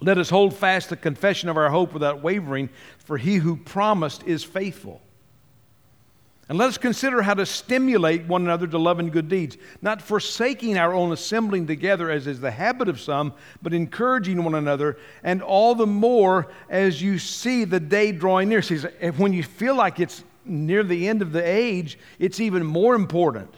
Let 0.00 0.18
us 0.18 0.28
hold 0.28 0.54
fast 0.54 0.90
the 0.90 0.96
confession 0.96 1.48
of 1.48 1.56
our 1.56 1.70
hope 1.70 1.94
without 1.94 2.22
wavering, 2.22 2.68
for 2.98 3.16
he 3.16 3.36
who 3.36 3.56
promised 3.56 4.22
is 4.24 4.44
faithful. 4.44 5.00
And 6.48 6.58
let 6.58 6.68
us 6.68 6.76
consider 6.76 7.22
how 7.22 7.32
to 7.34 7.46
stimulate 7.46 8.26
one 8.26 8.42
another 8.42 8.66
to 8.66 8.76
love 8.78 8.98
and 8.98 9.10
good 9.10 9.28
deeds, 9.28 9.56
not 9.80 10.02
forsaking 10.02 10.76
our 10.76 10.92
own 10.92 11.10
assembling 11.10 11.66
together 11.66 12.10
as 12.10 12.26
is 12.26 12.38
the 12.38 12.50
habit 12.50 12.88
of 12.88 13.00
some, 13.00 13.32
but 13.62 13.72
encouraging 13.72 14.44
one 14.44 14.54
another, 14.54 14.98
and 15.22 15.42
all 15.42 15.74
the 15.74 15.86
more 15.86 16.48
as 16.68 17.00
you 17.00 17.18
see 17.18 17.64
the 17.64 17.80
day 17.80 18.12
drawing 18.12 18.50
near. 18.50 18.60
See, 18.60 18.76
when 19.16 19.32
you 19.32 19.42
feel 19.42 19.74
like 19.74 20.00
it's 20.00 20.22
near 20.44 20.84
the 20.84 21.08
end 21.08 21.22
of 21.22 21.32
the 21.32 21.42
age, 21.42 21.98
it's 22.18 22.40
even 22.40 22.64
more 22.64 22.94
important. 22.94 23.52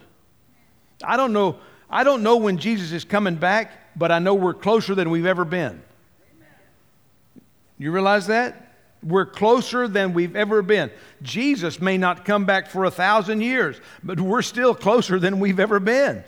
I 1.03 1.16
don't 1.16 1.33
know, 1.33 1.59
I 1.90 2.05
don't 2.05 2.22
know 2.22 2.37
when 2.37 2.57
Jesus 2.57 2.92
is 2.92 3.05
coming 3.05 3.35
back, 3.35 3.96
but 3.96 4.12
I 4.12 4.20
know 4.20 4.35
we're 4.35 4.55
closer 4.55 4.94
than 4.94 5.11
we've 5.11 5.27
ever 5.27 5.44
been. 5.44 5.83
You 7.79 7.90
realize 7.90 8.29
that? 8.29 8.65
We're 9.06 9.26
closer 9.26 9.86
than 9.86 10.14
we've 10.14 10.34
ever 10.34 10.62
been. 10.62 10.90
Jesus 11.22 11.80
may 11.80 11.96
not 11.96 12.24
come 12.24 12.44
back 12.44 12.68
for 12.68 12.84
a 12.84 12.90
thousand 12.90 13.40
years, 13.40 13.80
but 14.02 14.18
we're 14.18 14.42
still 14.42 14.74
closer 14.74 15.20
than 15.20 15.38
we've 15.38 15.60
ever 15.60 15.78
been. 15.78 16.24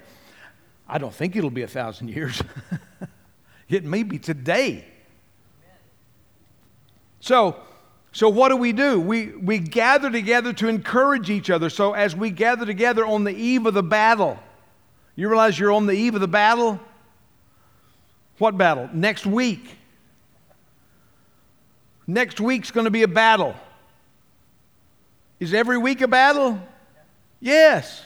I 0.88 0.98
don't 0.98 1.12
think 1.12 1.34
it'll 1.34 1.50
be 1.50 1.62
a 1.62 1.68
thousand 1.68 2.08
years. 2.08 2.40
it 3.68 3.84
may 3.84 4.04
be 4.04 4.18
today. 4.20 4.84
So, 7.18 7.56
so 8.12 8.28
what 8.28 8.50
do 8.50 8.56
we 8.56 8.72
do? 8.72 9.00
We, 9.00 9.32
we 9.32 9.58
gather 9.58 10.08
together 10.08 10.52
to 10.52 10.68
encourage 10.68 11.30
each 11.30 11.50
other. 11.50 11.70
So 11.70 11.94
as 11.94 12.14
we 12.14 12.30
gather 12.30 12.64
together 12.64 13.04
on 13.04 13.24
the 13.24 13.34
eve 13.34 13.66
of 13.66 13.74
the 13.74 13.82
battle, 13.82 14.38
you 15.16 15.28
realize 15.28 15.58
you're 15.58 15.72
on 15.72 15.86
the 15.86 15.94
eve 15.94 16.14
of 16.14 16.20
the 16.20 16.28
battle? 16.28 16.78
What 18.38 18.56
battle? 18.56 18.88
Next 18.92 19.26
week. 19.26 19.77
Next 22.08 22.40
week's 22.40 22.70
going 22.70 22.86
to 22.86 22.90
be 22.90 23.02
a 23.02 23.08
battle. 23.08 23.54
Is 25.38 25.52
every 25.52 25.76
week 25.76 26.00
a 26.00 26.08
battle? 26.08 26.58
Yes. 27.38 28.02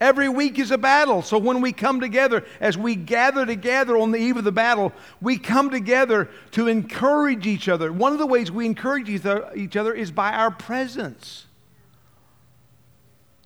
Every 0.00 0.30
week 0.30 0.58
is 0.58 0.70
a 0.70 0.78
battle. 0.78 1.20
So 1.20 1.38
when 1.38 1.60
we 1.60 1.72
come 1.72 2.00
together, 2.00 2.46
as 2.60 2.78
we 2.78 2.96
gather 2.96 3.44
together 3.44 3.98
on 3.98 4.10
the 4.10 4.18
eve 4.18 4.38
of 4.38 4.44
the 4.44 4.52
battle, 4.52 4.90
we 5.20 5.36
come 5.36 5.70
together 5.70 6.30
to 6.52 6.66
encourage 6.66 7.46
each 7.46 7.68
other. 7.68 7.92
One 7.92 8.12
of 8.12 8.18
the 8.18 8.26
ways 8.26 8.50
we 8.50 8.64
encourage 8.64 9.10
each 9.10 9.76
other 9.76 9.94
is 9.94 10.10
by 10.10 10.32
our 10.32 10.50
presence. 10.50 11.44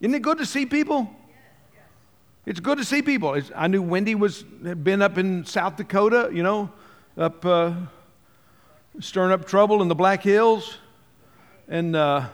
Isn't 0.00 0.14
it 0.14 0.22
good 0.22 0.38
to 0.38 0.46
see 0.46 0.66
people? 0.66 1.10
It's 2.46 2.60
good 2.60 2.78
to 2.78 2.84
see 2.84 3.02
people. 3.02 3.34
It's, 3.34 3.50
I 3.54 3.66
knew 3.66 3.82
Wendy 3.82 4.14
was 4.14 4.44
had 4.64 4.82
been 4.82 5.02
up 5.02 5.18
in 5.18 5.44
South 5.44 5.76
Dakota, 5.76 6.30
you 6.32 6.42
know, 6.42 6.70
up 7.18 7.44
uh, 7.44 7.74
stirring 9.00 9.32
up 9.32 9.46
trouble 9.46 9.82
in 9.82 9.88
the 9.88 9.94
Black 9.94 10.22
Hills. 10.22 10.78
And, 11.68 11.96
uh, 11.96 12.28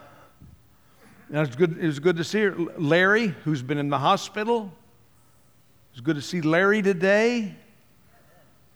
it, 1.30 1.38
was 1.38 1.56
good, 1.56 1.78
it 1.78 1.86
was 1.86 1.98
good 1.98 2.16
to 2.16 2.24
see 2.24 2.42
her. 2.42 2.54
Larry, 2.78 3.28
who's 3.44 3.62
been 3.62 3.78
in 3.78 3.88
the 3.88 3.98
hospital. 3.98 4.72
It 5.92 5.96
was 5.96 6.00
good 6.00 6.16
to 6.16 6.22
see 6.22 6.40
Larry 6.40 6.82
today. 6.82 7.54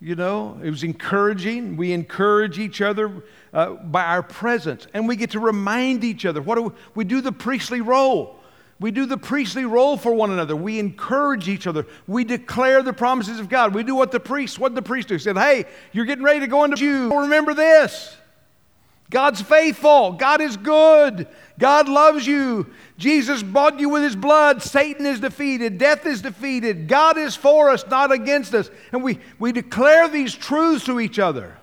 You 0.01 0.15
know, 0.15 0.59
it 0.63 0.71
was 0.71 0.83
encouraging. 0.83 1.77
We 1.77 1.93
encourage 1.93 2.59
each 2.59 2.81
other 2.81 3.23
uh, 3.53 3.73
by 3.75 4.05
our 4.05 4.23
presence, 4.23 4.87
and 4.95 5.07
we 5.07 5.15
get 5.15 5.31
to 5.33 5.41
remind 5.41 6.05
each 6.05 6.25
other. 6.25 6.41
What 6.41 6.55
do 6.55 6.63
we, 6.63 6.71
we 6.95 7.05
do 7.05 7.21
the 7.21 7.33
priestly 7.33 7.83
role? 7.83 8.40
We 8.81 8.91
do 8.91 9.05
the 9.05 9.19
priestly 9.19 9.67
role 9.67 9.99
for 9.99 10.15
one 10.15 10.31
another. 10.31 10.57
We 10.57 10.79
encourage 10.79 11.49
each 11.49 11.67
other. 11.67 11.87
We 12.07 12.25
declare 12.25 12.83
the 12.83 12.95
promises 12.95 13.39
of 13.39 13.51
God. 13.51 13.75
We 13.75 13.83
do 13.83 13.95
what 13.95 14.11
the 14.11 14.21
priest, 14.21 14.59
what 14.59 14.75
the 14.75 14.81
priest 14.81 15.09
do. 15.09 15.15
He 15.15 15.21
said, 15.21 15.37
Hey, 15.37 15.67
you're 15.93 16.07
getting 16.07 16.25
ready 16.25 16.41
to 16.41 16.47
go 16.47 16.65
into 16.65 16.83
you. 16.83 17.21
Remember 17.21 17.53
this. 17.53 18.17
God's 19.11 19.43
faithful. 19.43 20.13
God 20.13 20.41
is 20.41 20.57
good. 20.57 21.27
God 21.59 21.89
loves 21.89 22.27
you. 22.27 22.69
Jesus 22.97 23.43
bought 23.43 23.81
you 23.81 23.89
with 23.91 24.03
his 24.03 24.17
blood. 24.17 24.63
Satan 24.63 25.05
is 25.05 25.21
defeated. 25.21 25.79
Death 25.79 26.07
is 26.07 26.23
defeated. 26.23 26.89
God 26.89 27.19
is 27.19 27.37
for 27.37 27.71
us, 27.71 27.85
not 27.89 28.13
against 28.13 28.55
us. 28.55 28.71
And 28.93 29.03
we, 29.03 29.19
we 29.39 29.53
declare 29.53 30.09
these 30.09 30.35
truths 30.35 30.87
to 30.87 31.01
each 31.01 31.19
other. 31.19 31.59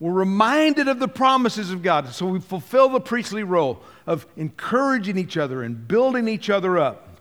We're 0.00 0.12
reminded 0.12 0.86
of 0.86 1.00
the 1.00 1.08
promises 1.08 1.70
of 1.70 1.82
God. 1.82 2.08
So 2.10 2.26
we 2.26 2.40
fulfill 2.40 2.88
the 2.88 3.00
priestly 3.00 3.42
role 3.42 3.82
of 4.06 4.26
encouraging 4.36 5.18
each 5.18 5.36
other 5.36 5.62
and 5.62 5.88
building 5.88 6.28
each 6.28 6.50
other 6.50 6.78
up. 6.78 7.20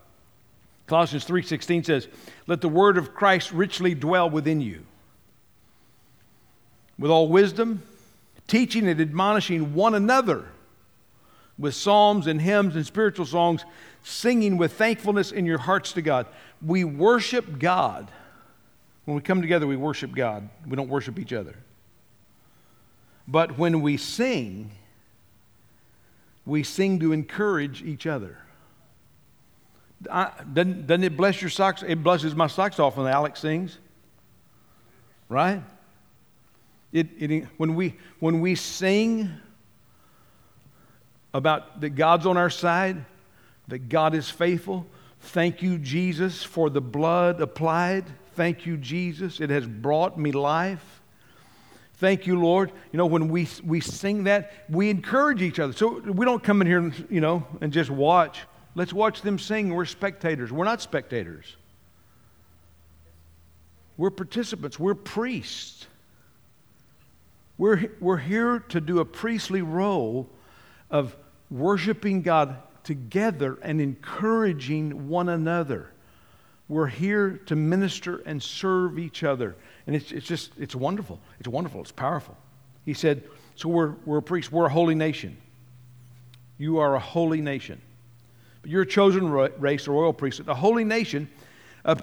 Colossians 0.85 1.25
3:16 1.25 1.83
says, 1.83 2.07
"Let 2.45 2.61
the 2.61 2.69
word 2.69 2.97
of 2.97 3.13
Christ 3.13 3.51
richly 3.51 3.95
dwell 3.95 4.29
within 4.29 4.61
you, 4.61 4.83
with 6.99 7.11
all 7.11 7.27
wisdom, 7.27 7.81
teaching 8.47 8.87
and 8.87 9.01
admonishing 9.01 9.73
one 9.73 9.93
another 9.95 10.45
with 11.57 11.73
psalms 11.73 12.27
and 12.27 12.41
hymns 12.41 12.75
and 12.75 12.85
spiritual 12.85 13.25
songs, 13.25 13.65
singing 14.03 14.55
with 14.55 14.73
thankfulness 14.73 15.31
in 15.31 15.45
your 15.45 15.57
hearts 15.57 15.91
to 15.93 16.01
God." 16.01 16.27
We 16.61 16.83
worship 16.83 17.59
God 17.59 18.11
When 19.07 19.15
we 19.15 19.21
come 19.21 19.41
together, 19.41 19.65
we 19.65 19.77
worship 19.77 20.13
God. 20.13 20.49
We 20.67 20.75
don't 20.75 20.89
worship 20.89 21.17
each 21.17 21.31
other. 21.31 21.55
But 23.27 23.57
when 23.57 23.81
we 23.81 23.97
sing, 23.97 24.71
we 26.45 26.63
sing 26.63 26.99
to 27.01 27.11
encourage 27.11 27.83
each 27.83 28.07
other. 28.07 28.37
I, 30.09 30.31
doesn't, 30.53 30.87
doesn't 30.87 31.03
it 31.03 31.17
bless 31.17 31.41
your 31.41 31.49
socks? 31.49 31.83
It 31.85 32.03
blesses 32.03 32.35
my 32.35 32.47
socks 32.47 32.79
off 32.79 32.97
when 32.97 33.07
Alex 33.07 33.41
sings. 33.41 33.77
Right? 35.27 35.61
It, 36.93 37.07
it, 37.19 37.47
when, 37.57 37.75
we, 37.75 37.95
when 38.19 38.39
we 38.39 38.55
sing 38.55 39.29
about 41.33 41.81
that 41.81 41.91
God's 41.91 42.25
on 42.25 42.37
our 42.37 42.49
side, 42.49 43.03
that 43.67 43.89
God 43.89 44.15
is 44.15 44.29
faithful, 44.29 44.87
thank 45.19 45.61
you, 45.61 45.77
Jesus, 45.77 46.43
for 46.43 46.69
the 46.69 46.79
blood 46.79 47.41
applied. 47.41 48.05
Thank 48.35 48.65
you, 48.65 48.77
Jesus. 48.77 49.41
It 49.41 49.49
has 49.49 49.67
brought 49.67 50.17
me 50.17 50.31
life. 50.31 50.96
Thank 51.97 52.27
you, 52.27 52.39
Lord. 52.39 52.71
You 52.91 52.97
know, 52.97 53.07
when 53.07 53.27
we, 53.27 53.47
we 53.65 53.81
sing 53.81 54.25
that, 54.25 54.51
we 54.69 54.89
encourage 54.89 55.41
each 55.41 55.59
other. 55.59 55.73
So 55.73 55.99
we 55.99 56.25
don't 56.25 56.43
come 56.43 56.61
in 56.61 56.67
here, 56.67 56.91
you 57.09 57.21
know, 57.21 57.45
and 57.59 57.73
just 57.73 57.89
watch. 57.89 58.41
Let's 58.75 58.93
watch 58.93 59.21
them 59.21 59.39
sing. 59.39 59.73
We're 59.73 59.85
spectators. 59.85 60.51
We're 60.51 60.65
not 60.65 60.81
spectators. 60.81 61.55
We're 63.97 64.11
participants. 64.11 64.77
We're 64.77 64.93
priests. 64.93 65.87
We're, 67.57 67.91
we're 67.99 68.17
here 68.17 68.59
to 68.69 68.79
do 68.79 68.99
a 68.99 69.05
priestly 69.05 69.63
role 69.63 70.29
of 70.91 71.15
worshiping 71.49 72.21
God 72.21 72.57
together 72.83 73.57
and 73.63 73.81
encouraging 73.81 75.09
one 75.09 75.29
another. 75.29 75.91
We're 76.69 76.87
here 76.87 77.41
to 77.47 77.55
minister 77.55 78.21
and 78.25 78.43
serve 78.43 78.99
each 78.99 79.23
other. 79.23 79.55
And 79.87 79.95
it's, 79.95 80.11
it's 80.11 80.27
just, 80.27 80.51
it's 80.59 80.75
wonderful. 80.75 81.19
It's 81.39 81.47
wonderful. 81.47 81.81
It's 81.81 81.91
powerful. 81.91 82.37
He 82.85 82.93
said, 82.93 83.23
So 83.55 83.69
we're, 83.69 83.95
we're 84.05 84.17
a 84.17 84.21
priest. 84.21 84.51
We're 84.51 84.65
a 84.65 84.69
holy 84.69 84.95
nation. 84.95 85.37
You 86.57 86.79
are 86.79 86.95
a 86.95 86.99
holy 86.99 87.41
nation. 87.41 87.81
But 88.61 88.69
you're 88.69 88.81
a 88.81 88.87
chosen 88.87 89.29
race, 89.29 89.87
a 89.87 89.91
royal 89.91 90.13
priesthood, 90.13 90.49
a 90.49 90.55
holy 90.55 90.83
nation, 90.83 91.29
a, 91.85 91.97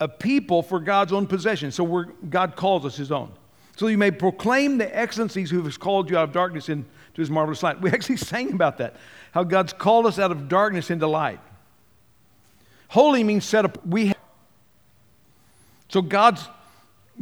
a 0.00 0.08
people 0.08 0.62
for 0.62 0.80
God's 0.80 1.12
own 1.12 1.26
possession. 1.26 1.70
So 1.72 1.84
we're, 1.84 2.06
God 2.28 2.56
calls 2.56 2.86
us 2.86 2.96
his 2.96 3.12
own. 3.12 3.32
So 3.76 3.86
you 3.88 3.98
may 3.98 4.10
proclaim 4.10 4.78
the 4.78 4.96
excellencies 4.96 5.50
who 5.50 5.62
has 5.62 5.76
called 5.76 6.10
you 6.10 6.16
out 6.16 6.24
of 6.24 6.32
darkness 6.32 6.68
into 6.68 6.86
his 7.14 7.30
marvelous 7.30 7.62
light. 7.62 7.80
We 7.80 7.90
actually 7.92 8.16
sang 8.16 8.52
about 8.52 8.78
that, 8.78 8.96
how 9.32 9.44
God's 9.44 9.72
called 9.72 10.06
us 10.06 10.18
out 10.18 10.30
of 10.30 10.48
darkness 10.48 10.90
into 10.90 11.06
light. 11.06 11.40
Holy 12.88 13.24
means 13.24 13.44
set 13.44 13.64
up. 13.64 13.84
We 13.86 14.08
have. 14.08 14.16
so 15.88 16.02
God's 16.02 16.46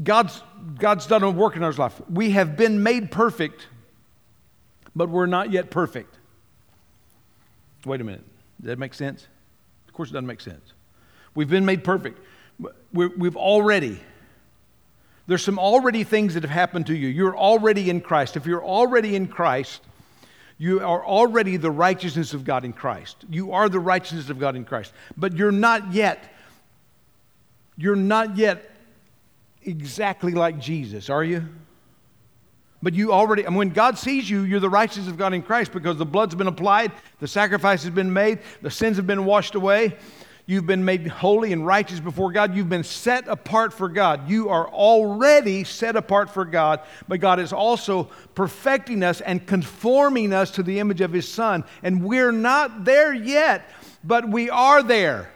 God's, 0.02 0.42
God's 0.78 1.06
done 1.06 1.22
a 1.22 1.30
work 1.30 1.56
in 1.56 1.62
our 1.62 1.72
life. 1.72 2.00
We 2.08 2.30
have 2.30 2.56
been 2.56 2.82
made 2.82 3.10
perfect, 3.10 3.66
but 4.94 5.08
we're 5.08 5.26
not 5.26 5.50
yet 5.50 5.70
perfect. 5.70 6.16
Wait 7.84 8.00
a 8.00 8.04
minute. 8.04 8.24
Does 8.60 8.68
that 8.68 8.78
make 8.78 8.94
sense? 8.94 9.26
Of 9.88 9.94
course, 9.94 10.10
it 10.10 10.12
doesn't 10.12 10.26
make 10.26 10.40
sense. 10.40 10.72
We've 11.34 11.48
been 11.48 11.64
made 11.64 11.84
perfect. 11.84 12.18
we 12.92 13.08
have 13.24 13.36
already, 13.36 14.00
there's 15.26 15.42
some 15.42 15.58
already 15.58 16.04
things 16.04 16.34
that 16.34 16.42
have 16.42 16.50
happened 16.50 16.86
to 16.86 16.96
you. 16.96 17.08
You're 17.08 17.36
already 17.36 17.90
in 17.90 18.00
Christ. 18.00 18.36
If 18.36 18.46
you're 18.46 18.64
already 18.64 19.16
in 19.16 19.28
Christ, 19.28 19.82
you 20.58 20.80
are 20.80 21.04
already 21.04 21.56
the 21.56 21.70
righteousness 21.70 22.34
of 22.34 22.44
God 22.44 22.64
in 22.64 22.72
Christ. 22.72 23.16
You 23.30 23.52
are 23.52 23.68
the 23.68 23.80
righteousness 23.80 24.28
of 24.28 24.38
God 24.38 24.56
in 24.56 24.64
Christ. 24.64 24.92
But 25.16 25.34
you're 25.34 25.52
not 25.52 25.92
yet, 25.92 26.34
you're 27.76 27.96
not 27.96 28.36
yet 28.36 28.70
exactly 29.62 30.32
like 30.32 30.58
Jesus, 30.58 31.10
are 31.10 31.24
you? 31.24 31.46
But 32.82 32.94
you 32.94 33.12
already, 33.12 33.44
and 33.44 33.54
when 33.56 33.70
God 33.70 33.98
sees 33.98 34.28
you, 34.28 34.42
you're 34.42 34.60
the 34.60 34.70
righteousness 34.70 35.08
of 35.08 35.18
God 35.18 35.34
in 35.34 35.42
Christ 35.42 35.72
because 35.72 35.98
the 35.98 36.06
blood's 36.06 36.34
been 36.34 36.46
applied, 36.46 36.92
the 37.18 37.28
sacrifice 37.28 37.82
has 37.82 37.92
been 37.92 38.12
made, 38.12 38.38
the 38.62 38.70
sins 38.70 38.96
have 38.96 39.06
been 39.06 39.26
washed 39.26 39.54
away. 39.54 39.96
You've 40.46 40.66
been 40.66 40.84
made 40.84 41.06
holy 41.06 41.52
and 41.52 41.64
righteous 41.64 42.00
before 42.00 42.32
God. 42.32 42.56
You've 42.56 42.68
been 42.68 42.82
set 42.82 43.28
apart 43.28 43.72
for 43.72 43.88
God. 43.88 44.28
You 44.28 44.48
are 44.48 44.68
already 44.68 45.62
set 45.62 45.94
apart 45.94 46.28
for 46.28 46.44
God, 46.44 46.80
but 47.06 47.20
God 47.20 47.38
is 47.38 47.52
also 47.52 48.04
perfecting 48.34 49.04
us 49.04 49.20
and 49.20 49.46
conforming 49.46 50.32
us 50.32 50.50
to 50.52 50.64
the 50.64 50.80
image 50.80 51.02
of 51.02 51.12
His 51.12 51.28
Son. 51.28 51.62
And 51.84 52.02
we're 52.02 52.32
not 52.32 52.84
there 52.84 53.14
yet, 53.14 53.68
but 54.02 54.28
we 54.28 54.50
are 54.50 54.82
there. 54.82 55.30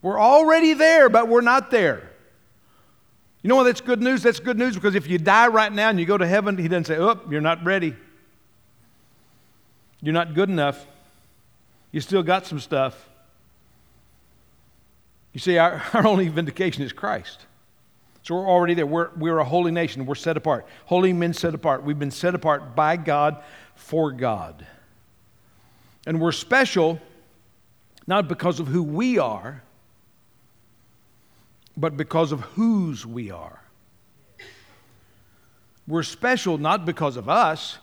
We're 0.00 0.20
already 0.20 0.72
there, 0.72 1.10
but 1.10 1.28
we're 1.28 1.42
not 1.42 1.70
there. 1.70 2.11
You 3.42 3.48
know 3.48 3.56
what 3.56 3.64
that's 3.64 3.80
good 3.80 4.00
news? 4.00 4.22
That's 4.22 4.38
good 4.40 4.58
news 4.58 4.74
because 4.74 4.94
if 4.94 5.08
you 5.08 5.18
die 5.18 5.48
right 5.48 5.72
now 5.72 5.90
and 5.90 5.98
you 5.98 6.06
go 6.06 6.16
to 6.16 6.26
heaven, 6.26 6.56
he 6.56 6.68
doesn't 6.68 6.84
say, 6.84 6.96
Oh, 6.96 7.20
you're 7.28 7.40
not 7.40 7.64
ready. 7.64 7.94
You're 10.00 10.14
not 10.14 10.34
good 10.34 10.48
enough. 10.48 10.86
You 11.90 12.00
still 12.00 12.22
got 12.22 12.46
some 12.46 12.60
stuff. 12.60 13.08
You 15.32 15.40
see, 15.40 15.58
our, 15.58 15.82
our 15.92 16.06
only 16.06 16.28
vindication 16.28 16.82
is 16.82 16.92
Christ. 16.92 17.46
So 18.22 18.36
we're 18.36 18.48
already 18.48 18.74
there. 18.74 18.86
We're, 18.86 19.10
we're 19.16 19.38
a 19.38 19.44
holy 19.44 19.72
nation. 19.72 20.06
We're 20.06 20.14
set 20.14 20.36
apart. 20.36 20.66
Holy 20.86 21.12
men 21.12 21.34
set 21.34 21.54
apart. 21.54 21.82
We've 21.82 21.98
been 21.98 22.12
set 22.12 22.34
apart 22.34 22.76
by 22.76 22.96
God 22.96 23.42
for 23.74 24.12
God. 24.12 24.64
And 26.06 26.20
we're 26.20 26.32
special 26.32 27.00
not 28.06 28.28
because 28.28 28.60
of 28.60 28.68
who 28.68 28.82
we 28.82 29.18
are, 29.18 29.62
but 31.76 31.96
because 31.96 32.32
of 32.32 32.40
whose 32.40 33.06
we 33.06 33.30
are. 33.30 33.62
We're 35.88 36.02
special 36.02 36.58
not 36.58 36.84
because 36.84 37.16
of 37.16 37.28
us. 37.28 37.78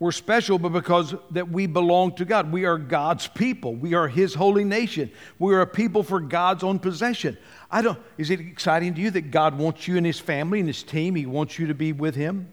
We're 0.00 0.12
special, 0.12 0.58
but 0.58 0.70
because 0.70 1.14
that 1.30 1.50
we 1.50 1.66
belong 1.66 2.16
to 2.16 2.24
God. 2.24 2.50
We 2.50 2.64
are 2.64 2.78
God's 2.78 3.28
people. 3.28 3.74
We 3.74 3.94
are 3.94 4.08
His 4.08 4.34
holy 4.34 4.64
nation. 4.64 5.10
We 5.38 5.54
are 5.54 5.60
a 5.60 5.66
people 5.66 6.02
for 6.02 6.20
God's 6.20 6.64
own 6.64 6.80
possession. 6.80 7.38
I 7.70 7.80
don't. 7.80 7.98
Is 8.18 8.30
it 8.30 8.40
exciting 8.40 8.94
to 8.94 9.00
you 9.00 9.10
that 9.12 9.30
God 9.30 9.56
wants 9.56 9.86
you 9.86 9.96
and 9.96 10.04
His 10.04 10.18
family 10.18 10.58
and 10.58 10.68
His 10.68 10.82
team? 10.82 11.14
He 11.14 11.26
wants 11.26 11.58
you 11.58 11.68
to 11.68 11.74
be 11.74 11.92
with 11.92 12.16
Him. 12.16 12.52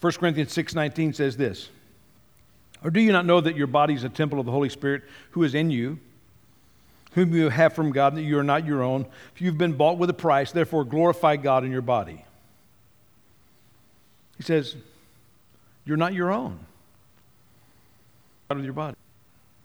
1 0.00 0.12
Corinthians 0.14 0.52
six 0.52 0.74
nineteen 0.74 1.12
says 1.12 1.36
this. 1.36 1.68
Or 2.84 2.90
do 2.90 3.00
you 3.00 3.12
not 3.12 3.26
know 3.26 3.40
that 3.40 3.56
your 3.56 3.66
body 3.66 3.94
is 3.94 4.04
a 4.04 4.08
temple 4.08 4.40
of 4.40 4.46
the 4.46 4.52
Holy 4.52 4.70
Spirit 4.70 5.02
who 5.32 5.42
is 5.42 5.54
in 5.54 5.70
you? 5.70 5.98
Whom 7.12 7.34
you 7.34 7.48
have 7.48 7.72
from 7.72 7.92
God, 7.92 8.14
that 8.14 8.22
you 8.22 8.38
are 8.38 8.44
not 8.44 8.64
your 8.66 8.82
own. 8.82 9.06
If 9.34 9.40
you've 9.40 9.58
been 9.58 9.72
bought 9.72 9.98
with 9.98 10.10
a 10.10 10.14
price, 10.14 10.52
therefore 10.52 10.84
glorify 10.84 11.36
God 11.36 11.64
in 11.64 11.72
your 11.72 11.82
body. 11.82 12.24
He 14.36 14.42
says, 14.42 14.76
You're 15.84 15.96
not 15.96 16.14
your 16.14 16.30
own. 16.30 16.58
God 18.48 18.56
with 18.56 18.64
your 18.64 18.74
body. 18.74 18.96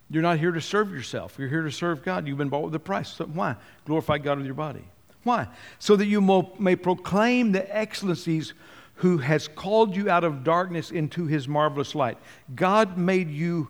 You're 0.09 0.21
not 0.21 0.37
here 0.37 0.51
to 0.51 0.61
serve 0.61 0.91
yourself. 0.91 1.35
You're 1.39 1.49
here 1.49 1.63
to 1.63 1.71
serve 1.71 2.03
God. 2.03 2.27
You've 2.27 2.37
been 2.37 2.49
bought 2.49 2.63
with 2.63 2.75
a 2.75 2.79
price. 2.79 3.09
So 3.09 3.25
why? 3.25 3.55
Glorify 3.85 4.19
God 4.19 4.37
with 4.37 4.45
your 4.45 4.55
body. 4.55 4.83
Why? 5.23 5.47
So 5.79 5.95
that 5.95 6.05
you 6.05 6.21
may 6.59 6.75
proclaim 6.75 7.51
the 7.51 7.75
excellencies 7.75 8.53
who 8.95 9.17
has 9.17 9.47
called 9.47 9.95
you 9.95 10.09
out 10.09 10.23
of 10.23 10.43
darkness 10.43 10.91
into 10.91 11.25
his 11.25 11.47
marvelous 11.47 11.95
light. 11.95 12.17
God 12.55 12.97
made 12.97 13.29
you 13.31 13.69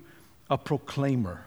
a 0.49 0.57
proclaimer. 0.57 1.44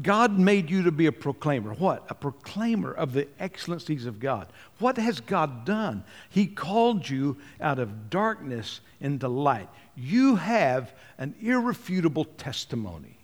God 0.00 0.38
made 0.38 0.70
you 0.70 0.84
to 0.84 0.90
be 0.90 1.04
a 1.04 1.12
proclaimer. 1.12 1.74
What? 1.74 2.06
A 2.08 2.14
proclaimer 2.14 2.92
of 2.92 3.12
the 3.12 3.28
excellencies 3.38 4.06
of 4.06 4.20
God. 4.20 4.46
What 4.78 4.96
has 4.96 5.20
God 5.20 5.66
done? 5.66 6.04
He 6.30 6.46
called 6.46 7.08
you 7.08 7.36
out 7.60 7.78
of 7.78 8.08
darkness 8.08 8.80
into 9.00 9.28
light. 9.28 9.68
You 9.94 10.36
have 10.36 10.94
an 11.18 11.34
irrefutable 11.42 12.24
testimony. 12.24 13.18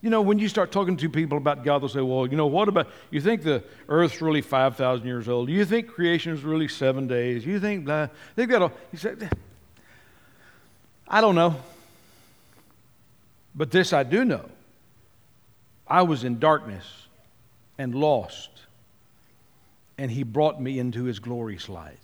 You 0.00 0.10
know, 0.10 0.22
when 0.22 0.40
you 0.40 0.48
start 0.48 0.72
talking 0.72 0.96
to 0.96 1.08
people 1.08 1.38
about 1.38 1.62
God, 1.62 1.82
they'll 1.82 1.88
say, 1.88 2.00
Well, 2.00 2.26
you 2.26 2.36
know, 2.36 2.46
what 2.46 2.68
about, 2.68 2.88
you 3.10 3.20
think 3.20 3.42
the 3.42 3.62
earth's 3.88 4.20
really 4.20 4.40
5,000 4.40 5.06
years 5.06 5.28
old? 5.28 5.50
You 5.50 5.64
think 5.64 5.88
creation 5.88 6.32
is 6.32 6.42
really 6.42 6.68
seven 6.68 7.06
days? 7.06 7.46
You 7.46 7.60
think, 7.60 7.84
blah. 7.84 8.08
They've 8.34 8.48
got 8.48 8.62
a, 8.62 8.72
he 8.90 8.96
said, 8.96 9.30
I 11.06 11.20
don't 11.20 11.34
know. 11.34 11.54
But 13.54 13.70
this 13.70 13.92
I 13.92 14.02
do 14.02 14.24
know 14.24 14.48
I 15.90 16.02
was 16.02 16.22
in 16.22 16.38
darkness 16.38 16.86
and 17.76 17.94
lost, 17.94 18.50
and 19.98 20.10
He 20.10 20.22
brought 20.22 20.62
me 20.62 20.78
into 20.78 21.04
His 21.04 21.18
glorious 21.18 21.68
light. 21.68 21.98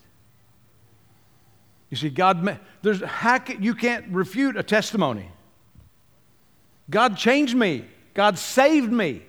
You 1.88 1.96
see, 1.96 2.10
God, 2.10 2.58
there's, 2.82 3.00
how 3.00 3.38
can, 3.38 3.62
you 3.62 3.74
can't 3.74 4.06
refute 4.08 4.56
a 4.56 4.64
testimony. 4.64 5.30
God 6.90 7.16
changed 7.16 7.56
me, 7.56 7.84
God 8.12 8.38
saved 8.38 8.90
me. 8.90 9.22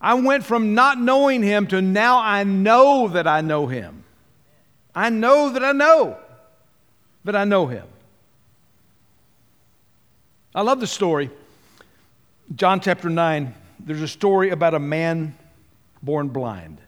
I 0.00 0.14
went 0.14 0.44
from 0.44 0.74
not 0.74 1.00
knowing 1.00 1.42
Him 1.42 1.66
to 1.68 1.82
now 1.82 2.20
I 2.20 2.44
know 2.44 3.08
that 3.08 3.26
I 3.26 3.40
know 3.40 3.66
Him. 3.66 4.04
I 4.94 5.10
know 5.10 5.50
that 5.50 5.64
I 5.64 5.72
know 5.72 6.16
that 7.24 7.34
I 7.34 7.44
know 7.44 7.66
Him. 7.66 7.86
I 10.54 10.62
love 10.62 10.78
the 10.78 10.86
story 10.86 11.30
John 12.54 12.80
chapter 12.80 13.10
9, 13.10 13.54
there's 13.80 14.02
a 14.02 14.08
story 14.08 14.50
about 14.50 14.74
a 14.74 14.78
man 14.78 15.36
born 16.02 16.28
blind. 16.28 16.78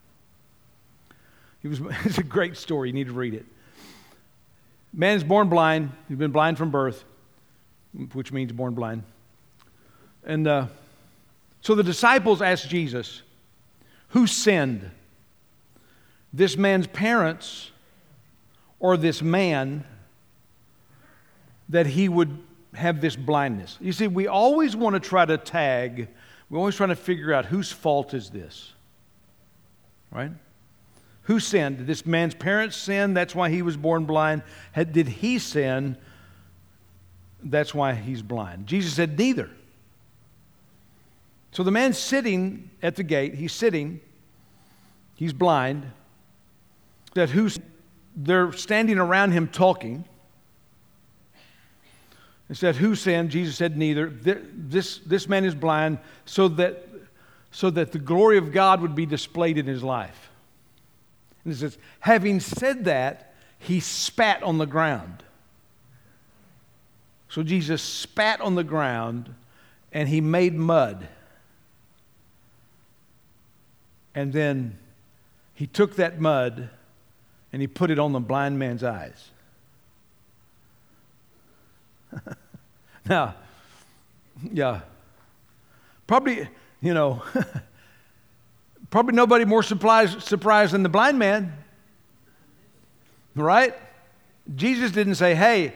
Was, 1.64 1.81
it's 2.05 2.18
a 2.18 2.23
great 2.23 2.57
story. 2.57 2.90
You 2.90 2.94
need 2.94 3.09
to 3.09 3.12
read 3.12 3.35
it. 3.35 3.44
Man 4.92 5.16
is 5.16 5.25
born 5.25 5.49
blind. 5.49 5.90
He's 6.09 6.16
been 6.16 6.31
blind 6.31 6.59
from 6.59 6.71
birth, 6.71 7.05
which 8.12 8.31
means 8.31 8.53
born 8.53 8.75
blind. 8.75 9.03
And 10.25 10.47
uh, 10.47 10.66
so 11.61 11.75
the 11.75 11.83
disciples 11.83 12.40
asked 12.40 12.68
Jesus, 12.68 13.23
Who 14.11 14.27
sinned? 14.29 14.88
This 16.33 16.57
man's 16.57 16.87
parents 16.87 17.71
or 18.79 18.97
this 18.97 19.23
man 19.23 19.85
that 21.68 21.87
he 21.87 22.09
would 22.09 22.38
have 22.79 23.01
this 23.01 23.17
blindness? 23.17 23.77
You 23.81 23.93
see, 23.93 24.07
we 24.07 24.27
always 24.27 24.75
want 24.75 24.95
to 24.95 25.01
try 25.01 25.25
to 25.25 25.37
tag, 25.37 26.09
we're 26.49 26.59
always 26.59 26.77
trying 26.77 26.88
to 26.91 26.97
figure 26.97 27.33
out 27.33 27.45
whose 27.45 27.71
fault 27.71 28.14
is 28.14 28.31
this, 28.31 28.73
right? 30.11 30.31
Who 31.23 31.41
sinned? 31.41 31.79
Did 31.79 31.87
this 31.87 32.07
man's 32.07 32.35
parents 32.35 32.77
sin? 32.77 33.12
That's 33.12 33.35
why 33.35 33.51
he 33.51 33.61
was 33.61 33.77
born 33.77 34.07
blind. 34.07 34.43
Had, 34.73 34.95
did 34.95 35.09
he 35.09 35.38
sin? 35.38 35.99
That's 37.43 37.75
why 37.75 37.93
he's 37.93 38.23
blind. 38.23 38.67
Jesus 38.67 38.95
said, 38.95 39.19
Neither. 39.19 39.51
So 41.53 41.62
the 41.62 41.71
man's 41.71 41.99
sitting 41.99 42.71
at 42.83 42.97
the 42.97 43.03
gate. 43.03 43.35
He's 43.35 43.53
sitting. 43.53 44.01
He's 45.17 45.33
blind. 45.33 45.91
That 47.14 47.31
who's 47.31 47.59
they're 48.17 48.53
standing 48.53 48.99
around 48.99 49.33
him 49.33 49.49
talking. 49.49 50.05
It 52.49 52.57
said, 52.57 52.77
Who 52.77 52.95
sinned? 52.95 53.31
Jesus 53.31 53.57
said, 53.57 53.77
Neither. 53.77 54.09
This, 54.11 54.99
this 54.99 55.29
man 55.29 55.45
is 55.45 55.55
blind 55.55 55.99
so 56.25 56.49
that, 56.49 56.87
so 57.51 57.71
that 57.71 57.93
the 57.93 57.99
glory 57.99 58.39
of 58.39 58.53
God 58.53 58.81
would 58.81 58.95
be 58.95 59.07
displayed 59.07 59.59
in 59.59 59.67
his 59.67 59.83
life. 59.83 60.31
And 61.45 61.53
it 61.53 61.57
says, 61.59 61.79
having 62.01 62.41
said 62.41 62.85
that, 62.87 63.35
he 63.59 63.81
spat 63.81 64.43
on 64.43 64.59
the 64.59 64.67
ground. 64.67 65.23
So 67.29 67.43
Jesus 67.43 67.83
spat 67.83 68.41
on 68.41 68.55
the 68.55 68.65
ground 68.65 69.35
and 69.93 70.09
he 70.09 70.21
made 70.21 70.55
mud. 70.55 71.09
And 74.15 74.33
then 74.33 74.79
he 75.55 75.67
took 75.67 75.97
that 75.97 76.21
mud 76.21 76.71
and 77.53 77.63
he 77.63 77.69
put 77.69 77.91
it 77.91 77.99
on 77.99 78.13
the 78.13 78.21
blind 78.21 78.59
man's 78.59 78.83
eyes. 78.83 79.31
now, 83.09 83.35
yeah, 84.53 84.81
probably, 86.07 86.49
you 86.81 86.94
know, 86.94 87.23
Probably 88.90 89.14
nobody 89.14 89.44
more 89.44 89.62
surprised, 89.62 90.23
surprised 90.23 90.73
than 90.73 90.83
the 90.83 90.88
blind 90.88 91.18
man. 91.18 91.53
Right? 93.35 93.75
Jesus 94.55 94.92
didn't 94.92 95.16
say, 95.16 95.35
hey, 95.35 95.75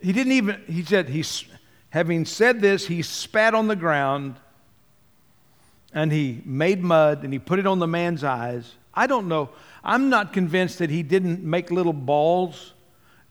he 0.00 0.12
didn't 0.12 0.32
even, 0.32 0.62
he 0.66 0.84
said, 0.84 1.08
he's, 1.08 1.44
having 1.90 2.24
said 2.24 2.60
this, 2.60 2.86
he 2.86 3.02
spat 3.02 3.54
on 3.54 3.66
the 3.66 3.76
ground 3.76 4.36
and 5.92 6.12
he 6.12 6.40
made 6.44 6.82
mud 6.82 7.24
and 7.24 7.32
he 7.32 7.38
put 7.40 7.58
it 7.58 7.66
on 7.66 7.80
the 7.80 7.88
man's 7.88 8.22
eyes. 8.22 8.74
I 8.94 9.08
don't 9.08 9.28
know. 9.28 9.50
I'm 9.82 10.08
not 10.08 10.32
convinced 10.32 10.78
that 10.78 10.88
he 10.88 11.02
didn't 11.02 11.42
make 11.42 11.70
little 11.70 11.92
balls, 11.92 12.74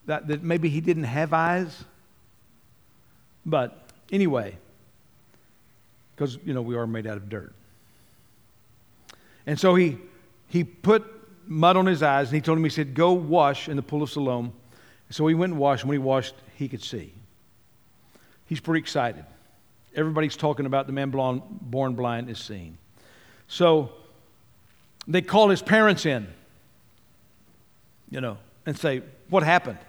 that, 0.07 0.27
that 0.27 0.43
maybe 0.43 0.67
he 0.67 0.81
didn't 0.81 1.05
have 1.05 1.31
eyes. 1.31 1.85
But 3.45 3.89
anyway, 4.11 4.57
because, 6.15 6.37
you 6.45 6.53
know, 6.53 6.61
we 6.61 6.75
are 6.75 6.85
made 6.85 7.07
out 7.07 7.17
of 7.17 7.29
dirt. 7.29 7.53
And 9.45 9.59
so 9.59 9.75
he, 9.75 9.97
he 10.47 10.63
put 10.63 11.05
mud 11.47 11.77
on 11.77 11.85
his 11.85 12.03
eyes 12.03 12.27
and 12.27 12.35
he 12.35 12.41
told 12.41 12.57
him, 12.57 12.63
he 12.63 12.69
said, 12.69 12.93
Go 12.93 13.13
wash 13.13 13.67
in 13.67 13.75
the 13.75 13.81
pool 13.81 14.03
of 14.03 14.11
Siloam. 14.11 14.53
So 15.09 15.25
he 15.27 15.33
went 15.33 15.53
and 15.53 15.59
washed. 15.59 15.83
And 15.83 15.89
when 15.89 15.95
he 15.95 16.03
washed, 16.03 16.35
he 16.55 16.67
could 16.67 16.83
see. 16.83 17.13
He's 18.45 18.59
pretty 18.59 18.79
excited. 18.79 19.25
Everybody's 19.95 20.35
talking 20.35 20.65
about 20.65 20.85
the 20.85 20.93
man 20.93 21.09
born 21.09 21.93
blind 21.93 22.29
is 22.29 22.37
seeing. 22.37 22.77
So 23.47 23.91
they 25.07 25.21
call 25.21 25.49
his 25.49 25.61
parents 25.61 26.05
in, 26.05 26.27
you 28.11 28.21
know, 28.21 28.37
and 28.65 28.77
say, 28.77 29.01
What 29.29 29.43
happened? 29.43 29.79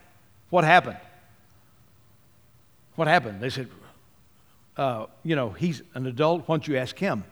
What 0.48 0.64
happened? 0.64 0.96
What 3.00 3.08
happened? 3.08 3.40
They 3.40 3.48
said, 3.48 3.66
uh, 4.76 5.06
You 5.22 5.34
know, 5.34 5.48
he's 5.48 5.80
an 5.94 6.04
adult. 6.06 6.46
Why 6.46 6.56
don't 6.56 6.68
you 6.68 6.76
ask 6.76 6.98
him? 6.98 7.24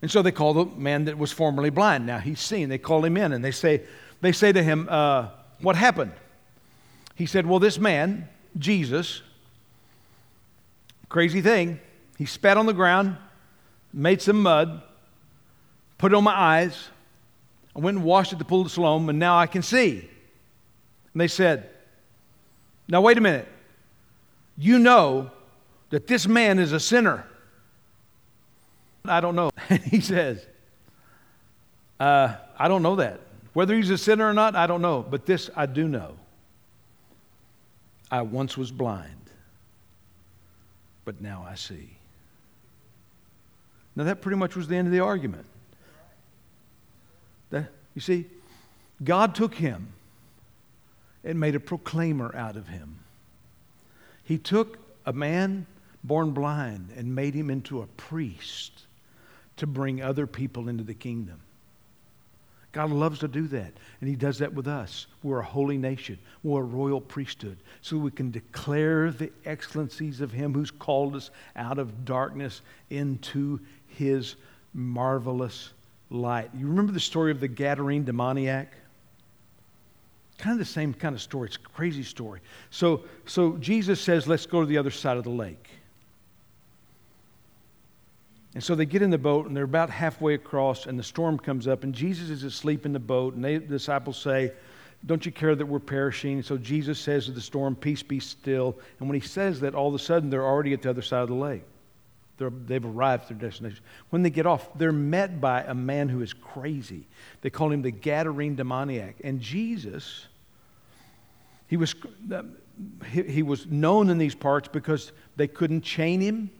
And 0.00 0.10
so 0.10 0.22
they 0.22 0.32
call 0.32 0.54
the 0.54 0.64
man 0.64 1.04
that 1.04 1.18
was 1.18 1.30
formerly 1.30 1.68
blind. 1.68 2.06
Now 2.06 2.20
he's 2.20 2.40
seen. 2.40 2.70
They 2.70 2.78
call 2.78 3.04
him 3.04 3.18
in 3.18 3.34
and 3.34 3.44
they 3.44 3.50
say, 3.50 3.82
they 4.22 4.32
say 4.32 4.50
to 4.50 4.62
him, 4.62 4.88
uh, 4.90 5.28
What 5.60 5.76
happened? 5.76 6.12
He 7.16 7.26
said, 7.26 7.44
Well, 7.44 7.58
this 7.58 7.78
man, 7.78 8.30
Jesus, 8.56 9.20
crazy 11.10 11.42
thing, 11.42 11.80
he 12.16 12.24
spat 12.24 12.56
on 12.56 12.64
the 12.64 12.72
ground, 12.72 13.18
made 13.92 14.22
some 14.22 14.40
mud, 14.40 14.80
put 15.98 16.12
it 16.12 16.14
on 16.14 16.24
my 16.24 16.32
eyes. 16.34 16.88
I 17.76 17.80
went 17.80 17.98
and 17.98 18.06
washed 18.06 18.32
at 18.32 18.38
the 18.38 18.46
pool 18.46 18.62
of 18.62 18.70
Siloam, 18.70 19.10
and 19.10 19.18
now 19.18 19.36
I 19.36 19.46
can 19.46 19.60
see. 19.60 20.08
And 21.12 21.20
they 21.20 21.28
said, 21.28 21.68
Now, 22.90 23.00
wait 23.00 23.16
a 23.16 23.20
minute. 23.20 23.46
You 24.58 24.78
know 24.78 25.30
that 25.90 26.06
this 26.06 26.26
man 26.26 26.58
is 26.58 26.72
a 26.72 26.80
sinner. 26.80 27.24
I 29.04 29.20
don't 29.20 29.36
know. 29.36 29.50
And 29.68 29.80
he 29.84 30.00
says, 30.00 30.44
uh, 31.98 32.34
I 32.58 32.68
don't 32.68 32.82
know 32.82 32.96
that. 32.96 33.20
Whether 33.52 33.76
he's 33.76 33.90
a 33.90 33.98
sinner 33.98 34.28
or 34.28 34.32
not, 34.32 34.56
I 34.56 34.66
don't 34.66 34.82
know. 34.82 35.04
But 35.08 35.24
this 35.24 35.50
I 35.56 35.66
do 35.66 35.88
know. 35.88 36.16
I 38.10 38.22
once 38.22 38.58
was 38.58 38.72
blind, 38.72 39.30
but 41.04 41.20
now 41.20 41.46
I 41.48 41.54
see. 41.54 41.96
Now, 43.94 44.04
that 44.04 44.20
pretty 44.20 44.36
much 44.36 44.56
was 44.56 44.66
the 44.66 44.76
end 44.76 44.88
of 44.88 44.92
the 44.92 45.00
argument. 45.00 45.46
That, 47.50 47.70
you 47.94 48.00
see, 48.00 48.26
God 49.02 49.34
took 49.34 49.54
him 49.54 49.92
and 51.24 51.38
made 51.38 51.54
a 51.54 51.60
proclaimer 51.60 52.34
out 52.34 52.56
of 52.56 52.68
him. 52.68 52.98
He 54.24 54.38
took 54.38 54.78
a 55.06 55.12
man 55.12 55.66
born 56.04 56.30
blind 56.30 56.90
and 56.96 57.14
made 57.14 57.34
him 57.34 57.50
into 57.50 57.82
a 57.82 57.86
priest 57.86 58.86
to 59.56 59.66
bring 59.66 60.00
other 60.00 60.26
people 60.26 60.68
into 60.68 60.84
the 60.84 60.94
kingdom. 60.94 61.40
God 62.72 62.90
loves 62.90 63.18
to 63.20 63.28
do 63.28 63.48
that, 63.48 63.72
and 64.00 64.08
He 64.08 64.14
does 64.14 64.38
that 64.38 64.54
with 64.54 64.68
us. 64.68 65.06
We're 65.22 65.40
a 65.40 65.44
holy 65.44 65.76
nation, 65.76 66.18
we're 66.42 66.60
a 66.60 66.64
royal 66.64 67.00
priesthood, 67.00 67.58
so 67.80 67.96
we 67.96 68.12
can 68.12 68.30
declare 68.30 69.10
the 69.10 69.32
excellencies 69.44 70.20
of 70.20 70.30
Him 70.30 70.54
who's 70.54 70.70
called 70.70 71.16
us 71.16 71.30
out 71.56 71.78
of 71.78 72.04
darkness 72.04 72.62
into 72.90 73.58
His 73.88 74.36
marvelous 74.72 75.72
light. 76.10 76.50
You 76.54 76.68
remember 76.68 76.92
the 76.92 77.00
story 77.00 77.32
of 77.32 77.40
the 77.40 77.48
Gadarene 77.48 78.04
demoniac? 78.04 78.72
Kind 80.40 80.54
of 80.54 80.58
the 80.58 80.72
same 80.72 80.94
kind 80.94 81.14
of 81.14 81.20
story. 81.20 81.48
It's 81.48 81.56
a 81.56 81.58
crazy 81.60 82.02
story. 82.02 82.40
So, 82.70 83.02
so 83.26 83.58
Jesus 83.58 84.00
says, 84.00 84.26
Let's 84.26 84.46
go 84.46 84.60
to 84.60 84.66
the 84.66 84.78
other 84.78 84.90
side 84.90 85.18
of 85.18 85.24
the 85.24 85.30
lake. 85.30 85.68
And 88.54 88.64
so 88.64 88.74
they 88.74 88.86
get 88.86 89.02
in 89.02 89.10
the 89.10 89.18
boat 89.18 89.46
and 89.46 89.54
they're 89.54 89.64
about 89.64 89.90
halfway 89.90 90.32
across, 90.32 90.86
and 90.86 90.98
the 90.98 91.02
storm 91.02 91.38
comes 91.38 91.68
up, 91.68 91.84
and 91.84 91.94
Jesus 91.94 92.30
is 92.30 92.42
asleep 92.42 92.86
in 92.86 92.94
the 92.94 92.98
boat. 92.98 93.34
And 93.34 93.44
they, 93.44 93.58
the 93.58 93.66
disciples 93.66 94.16
say, 94.16 94.52
Don't 95.04 95.26
you 95.26 95.30
care 95.30 95.54
that 95.54 95.66
we're 95.66 95.78
perishing? 95.78 96.42
So 96.42 96.56
Jesus 96.56 96.98
says 96.98 97.26
to 97.26 97.32
the 97.32 97.40
storm, 97.42 97.76
Peace 97.76 98.02
be 98.02 98.18
still. 98.18 98.78
And 98.98 99.10
when 99.10 99.20
he 99.20 99.26
says 99.26 99.60
that, 99.60 99.74
all 99.74 99.88
of 99.88 99.94
a 99.94 99.98
sudden 99.98 100.30
they're 100.30 100.46
already 100.46 100.72
at 100.72 100.80
the 100.80 100.88
other 100.88 101.02
side 101.02 101.20
of 101.20 101.28
the 101.28 101.34
lake. 101.34 101.64
They're, 102.38 102.48
they've 102.48 102.82
arrived 102.82 103.24
at 103.24 103.38
their 103.38 103.50
destination. 103.50 103.84
When 104.08 104.22
they 104.22 104.30
get 104.30 104.46
off, 104.46 104.66
they're 104.78 104.90
met 104.90 105.42
by 105.42 105.60
a 105.64 105.74
man 105.74 106.08
who 106.08 106.22
is 106.22 106.32
crazy. 106.32 107.06
They 107.42 107.50
call 107.50 107.70
him 107.70 107.82
the 107.82 107.92
Gadarene 107.92 108.56
demoniac. 108.56 109.16
And 109.22 109.42
Jesus, 109.42 110.26
he 111.70 111.78
was, 111.78 111.94
he, 113.10 113.22
he 113.22 113.42
was 113.42 113.66
known 113.66 114.10
in 114.10 114.18
these 114.18 114.34
parts 114.34 114.68
because 114.68 115.12
they 115.36 115.46
couldn't 115.46 115.80
chain 115.80 116.20
him 116.20 116.50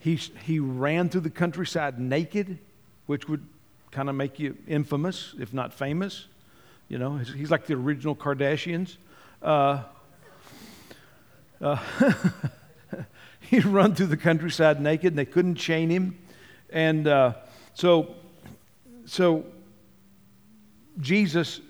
he, 0.00 0.16
he 0.16 0.58
ran 0.58 1.10
through 1.10 1.20
the 1.20 1.30
countryside 1.30 2.00
naked, 2.00 2.58
which 3.04 3.28
would 3.28 3.46
kind 3.90 4.08
of 4.08 4.14
make 4.14 4.38
you 4.38 4.56
infamous, 4.66 5.34
if 5.38 5.52
not 5.52 5.74
famous. 5.74 6.26
You 6.88 6.98
know, 6.98 7.18
he's 7.18 7.50
like 7.50 7.66
the 7.66 7.74
original 7.74 8.16
Kardashians. 8.16 8.96
Uh, 9.42 9.82
uh, 11.60 11.76
he'd 13.40 13.66
run 13.66 13.94
through 13.94 14.06
the 14.06 14.16
countryside 14.16 14.80
naked, 14.80 15.08
and 15.08 15.18
they 15.18 15.26
couldn't 15.26 15.56
chain 15.56 15.90
him. 15.90 16.18
And 16.70 17.06
uh, 17.06 17.34
so, 17.74 18.14
so 19.04 19.44
Jesus 20.98 21.60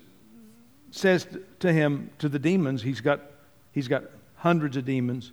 says 0.91 1.27
to 1.61 1.73
him, 1.73 2.11
to 2.19 2.29
the 2.29 2.39
demons, 2.39 2.83
he's 2.83 3.01
got, 3.01 3.21
he's 3.73 3.89
got 3.89 4.05
hundreds 4.37 4.77
of 4.77 4.85
demons 4.85 5.33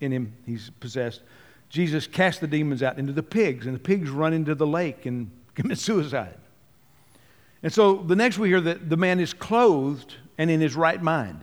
in 0.00 0.12
him, 0.12 0.32
he's 0.46 0.70
possessed. 0.80 1.22
Jesus 1.68 2.06
cast 2.06 2.40
the 2.40 2.46
demons 2.46 2.82
out 2.82 2.98
into 2.98 3.12
the 3.12 3.22
pigs, 3.22 3.66
and 3.66 3.74
the 3.74 3.80
pigs 3.80 4.08
run 4.08 4.32
into 4.32 4.54
the 4.54 4.66
lake 4.66 5.06
and 5.06 5.30
commit 5.54 5.78
suicide. 5.78 6.34
And 7.62 7.72
so 7.72 7.96
the 7.96 8.16
next 8.16 8.38
we 8.38 8.48
hear 8.48 8.60
that 8.60 8.88
the 8.88 8.96
man 8.96 9.20
is 9.20 9.34
clothed 9.34 10.14
and 10.38 10.50
in 10.50 10.60
his 10.60 10.76
right 10.76 11.02
mind, 11.02 11.40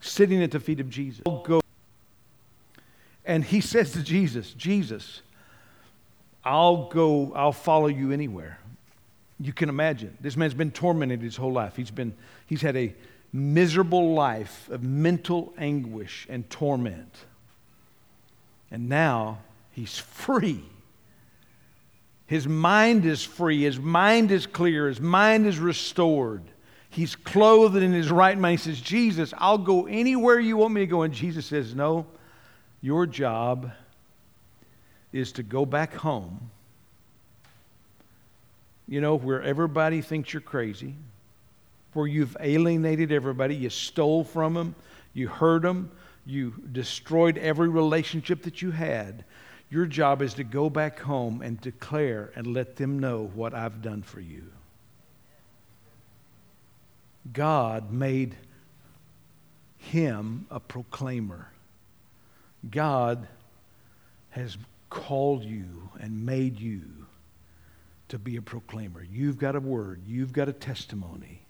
sitting 0.00 0.42
at 0.42 0.50
the 0.50 0.60
feet 0.60 0.80
of 0.80 0.88
Jesus. 0.88 1.22
And 3.24 3.44
he 3.44 3.60
says 3.62 3.92
to 3.92 4.02
Jesus, 4.02 4.52
Jesus, 4.54 5.22
I'll 6.44 6.88
go, 6.88 7.32
I'll 7.34 7.52
follow 7.52 7.86
you 7.86 8.10
anywhere. 8.10 8.58
You 9.40 9.52
can 9.52 9.68
imagine. 9.68 10.16
This 10.20 10.36
man's 10.36 10.54
been 10.54 10.70
tormented 10.70 11.20
his 11.20 11.36
whole 11.36 11.52
life. 11.52 11.76
He's 11.76 11.90
been, 11.90 12.14
he's 12.46 12.62
had 12.62 12.76
a 12.76 12.94
miserable 13.32 14.14
life 14.14 14.68
of 14.70 14.82
mental 14.82 15.52
anguish 15.58 16.26
and 16.30 16.48
torment. 16.48 17.16
And 18.70 18.88
now 18.88 19.40
he's 19.72 19.98
free. 19.98 20.64
His 22.26 22.46
mind 22.46 23.04
is 23.04 23.22
free. 23.22 23.62
His 23.62 23.78
mind 23.78 24.30
is 24.30 24.46
clear. 24.46 24.88
His 24.88 25.00
mind 25.00 25.46
is 25.46 25.58
restored. 25.58 26.42
He's 26.88 27.16
clothed 27.16 27.82
in 27.82 27.92
his 27.92 28.10
right 28.10 28.38
mind. 28.38 28.60
He 28.60 28.70
says, 28.70 28.80
Jesus, 28.80 29.34
I'll 29.36 29.58
go 29.58 29.86
anywhere 29.86 30.38
you 30.38 30.56
want 30.56 30.74
me 30.74 30.82
to 30.82 30.86
go. 30.86 31.02
And 31.02 31.12
Jesus 31.12 31.46
says, 31.46 31.74
No, 31.74 32.06
your 32.80 33.04
job 33.04 33.72
is 35.12 35.32
to 35.32 35.42
go 35.42 35.66
back 35.66 35.94
home, 35.94 36.50
you 38.86 39.00
know, 39.00 39.16
where 39.16 39.42
everybody 39.42 40.00
thinks 40.00 40.32
you're 40.32 40.42
crazy, 40.42 40.94
where 41.92 42.06
you've 42.06 42.36
alienated 42.40 43.12
everybody, 43.12 43.54
you 43.54 43.70
stole 43.70 44.24
from 44.24 44.54
them, 44.54 44.74
you 45.12 45.28
hurt 45.28 45.62
them, 45.62 45.90
you 46.26 46.54
destroyed 46.72 47.38
every 47.38 47.68
relationship 47.68 48.42
that 48.42 48.62
you 48.62 48.70
had. 48.70 49.24
Your 49.70 49.86
job 49.86 50.22
is 50.22 50.34
to 50.34 50.44
go 50.44 50.68
back 50.70 51.00
home 51.00 51.42
and 51.42 51.60
declare 51.60 52.30
and 52.36 52.46
let 52.48 52.76
them 52.76 52.98
know 52.98 53.30
what 53.34 53.54
I've 53.54 53.82
done 53.82 54.02
for 54.02 54.20
you. 54.20 54.44
God 57.32 57.90
made 57.90 58.36
him 59.78 60.46
a 60.50 60.60
proclaimer. 60.60 61.48
God 62.70 63.26
has 64.30 64.56
called 64.90 65.44
you 65.44 65.90
and 66.00 66.24
made 66.24 66.60
you 66.60 66.82
to 68.08 68.18
be 68.18 68.36
a 68.36 68.42
proclaimer. 68.42 69.02
You've 69.02 69.38
got 69.38 69.56
a 69.56 69.60
word, 69.60 70.02
you've 70.06 70.32
got 70.32 70.48
a 70.48 70.52
testimony. 70.52 71.40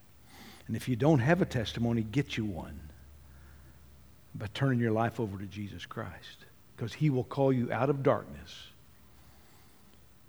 And 0.66 0.76
if 0.76 0.88
you 0.88 0.96
don't 0.96 1.18
have 1.18 1.42
a 1.42 1.44
testimony, 1.44 2.02
get 2.02 2.36
you 2.36 2.44
one 2.44 2.80
by 4.34 4.46
turning 4.54 4.80
your 4.80 4.92
life 4.92 5.20
over 5.20 5.38
to 5.38 5.44
Jesus 5.46 5.84
Christ 5.84 6.46
because 6.76 6.92
he 6.92 7.10
will 7.10 7.24
call 7.24 7.52
you 7.52 7.70
out 7.72 7.90
of 7.90 8.02
darkness 8.02 8.68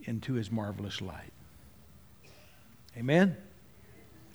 into 0.03 0.33
his 0.33 0.51
marvelous 0.51 1.01
light. 1.01 1.31
Amen? 2.97 3.35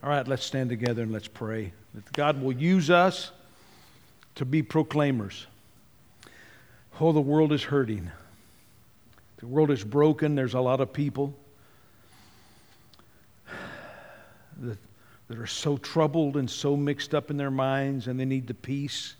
All 0.03 0.11
right, 0.11 0.26
let's 0.26 0.44
stand 0.44 0.70
together 0.70 1.03
and 1.03 1.12
let's 1.12 1.29
pray 1.29 1.72
that 1.94 2.12
God 2.12 2.42
will 2.42 2.53
use 2.53 2.90
us 2.90 3.31
to 4.37 4.44
be 4.44 4.62
proclaimers. 4.62 5.46
Oh, 6.98 7.12
the 7.12 7.20
world 7.20 7.53
is 7.53 7.62
hurting. 7.62 8.11
The 9.38 9.46
world 9.46 9.70
is 9.70 9.85
broken. 9.85 10.35
There's 10.35 10.55
a 10.55 10.61
lot 10.61 10.81
of 10.81 10.92
people 10.92 11.35
that, 14.61 14.79
are 15.38 15.46
so 15.46 15.77
troubled 15.77 16.37
and 16.37 16.51
so 16.51 16.77
mixed 16.77 17.14
up 17.14 17.31
in 17.31 17.37
their 17.37 17.51
minds, 17.51 18.09
and 18.09 18.18
they 18.18 18.25
need 18.25 18.46
the 18.46 18.55
peace 18.55 19.14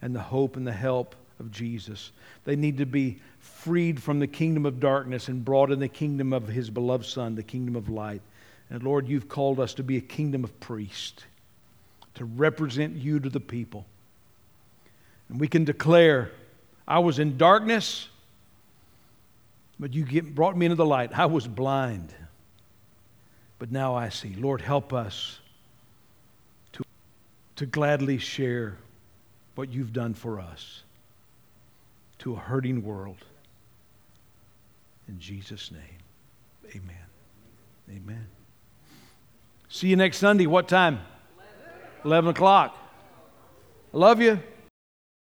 and 0.00 0.14
the 0.14 0.20
hope 0.20 0.56
and 0.56 0.66
the 0.66 0.72
help 0.72 1.14
of 1.38 1.50
Jesus. 1.50 2.12
They 2.44 2.56
need 2.56 2.78
to 2.78 2.86
be 2.86 3.20
freed 3.38 4.02
from 4.02 4.20
the 4.20 4.26
kingdom 4.26 4.64
of 4.64 4.80
darkness 4.80 5.28
and 5.28 5.44
brought 5.44 5.70
in 5.70 5.78
the 5.78 5.88
kingdom 5.88 6.32
of 6.32 6.48
his 6.48 6.70
beloved 6.70 7.04
Son, 7.04 7.34
the 7.34 7.42
kingdom 7.42 7.76
of 7.76 7.88
light. 7.88 8.22
And 8.70 8.82
Lord, 8.82 9.08
you've 9.08 9.28
called 9.28 9.60
us 9.60 9.74
to 9.74 9.82
be 9.82 9.96
a 9.96 10.00
kingdom 10.00 10.44
of 10.44 10.60
priests, 10.60 11.24
to 12.14 12.24
represent 12.24 12.96
you 12.96 13.20
to 13.20 13.28
the 13.28 13.40
people. 13.40 13.84
And 15.28 15.38
we 15.40 15.48
can 15.48 15.64
declare, 15.64 16.30
I 16.88 17.00
was 17.00 17.18
in 17.18 17.36
darkness, 17.36 18.08
but 19.78 19.92
you 19.92 20.22
brought 20.22 20.56
me 20.56 20.66
into 20.66 20.76
the 20.76 20.86
light. 20.86 21.16
I 21.18 21.26
was 21.26 21.46
blind, 21.46 22.14
but 23.60 23.70
now 23.70 23.94
I 23.94 24.08
see. 24.08 24.34
Lord, 24.36 24.62
help 24.62 24.94
us 24.94 25.38
to, 26.72 26.82
to 27.56 27.66
gladly 27.66 28.16
share 28.16 28.78
what 29.54 29.68
you've 29.68 29.92
done 29.92 30.14
for 30.14 30.40
us 30.40 30.82
to 32.20 32.32
a 32.32 32.36
hurting 32.36 32.82
world. 32.82 33.18
In 35.08 35.20
Jesus' 35.20 35.70
name, 35.70 36.70
amen. 36.70 36.96
Amen. 37.90 38.26
See 39.68 39.88
you 39.88 39.96
next 39.96 40.16
Sunday. 40.16 40.46
What 40.46 40.66
time? 40.66 41.00
11, 41.36 41.50
11 42.06 42.30
o'clock. 42.30 42.76
I 43.92 43.96
love 43.96 44.22
you. 44.22 44.40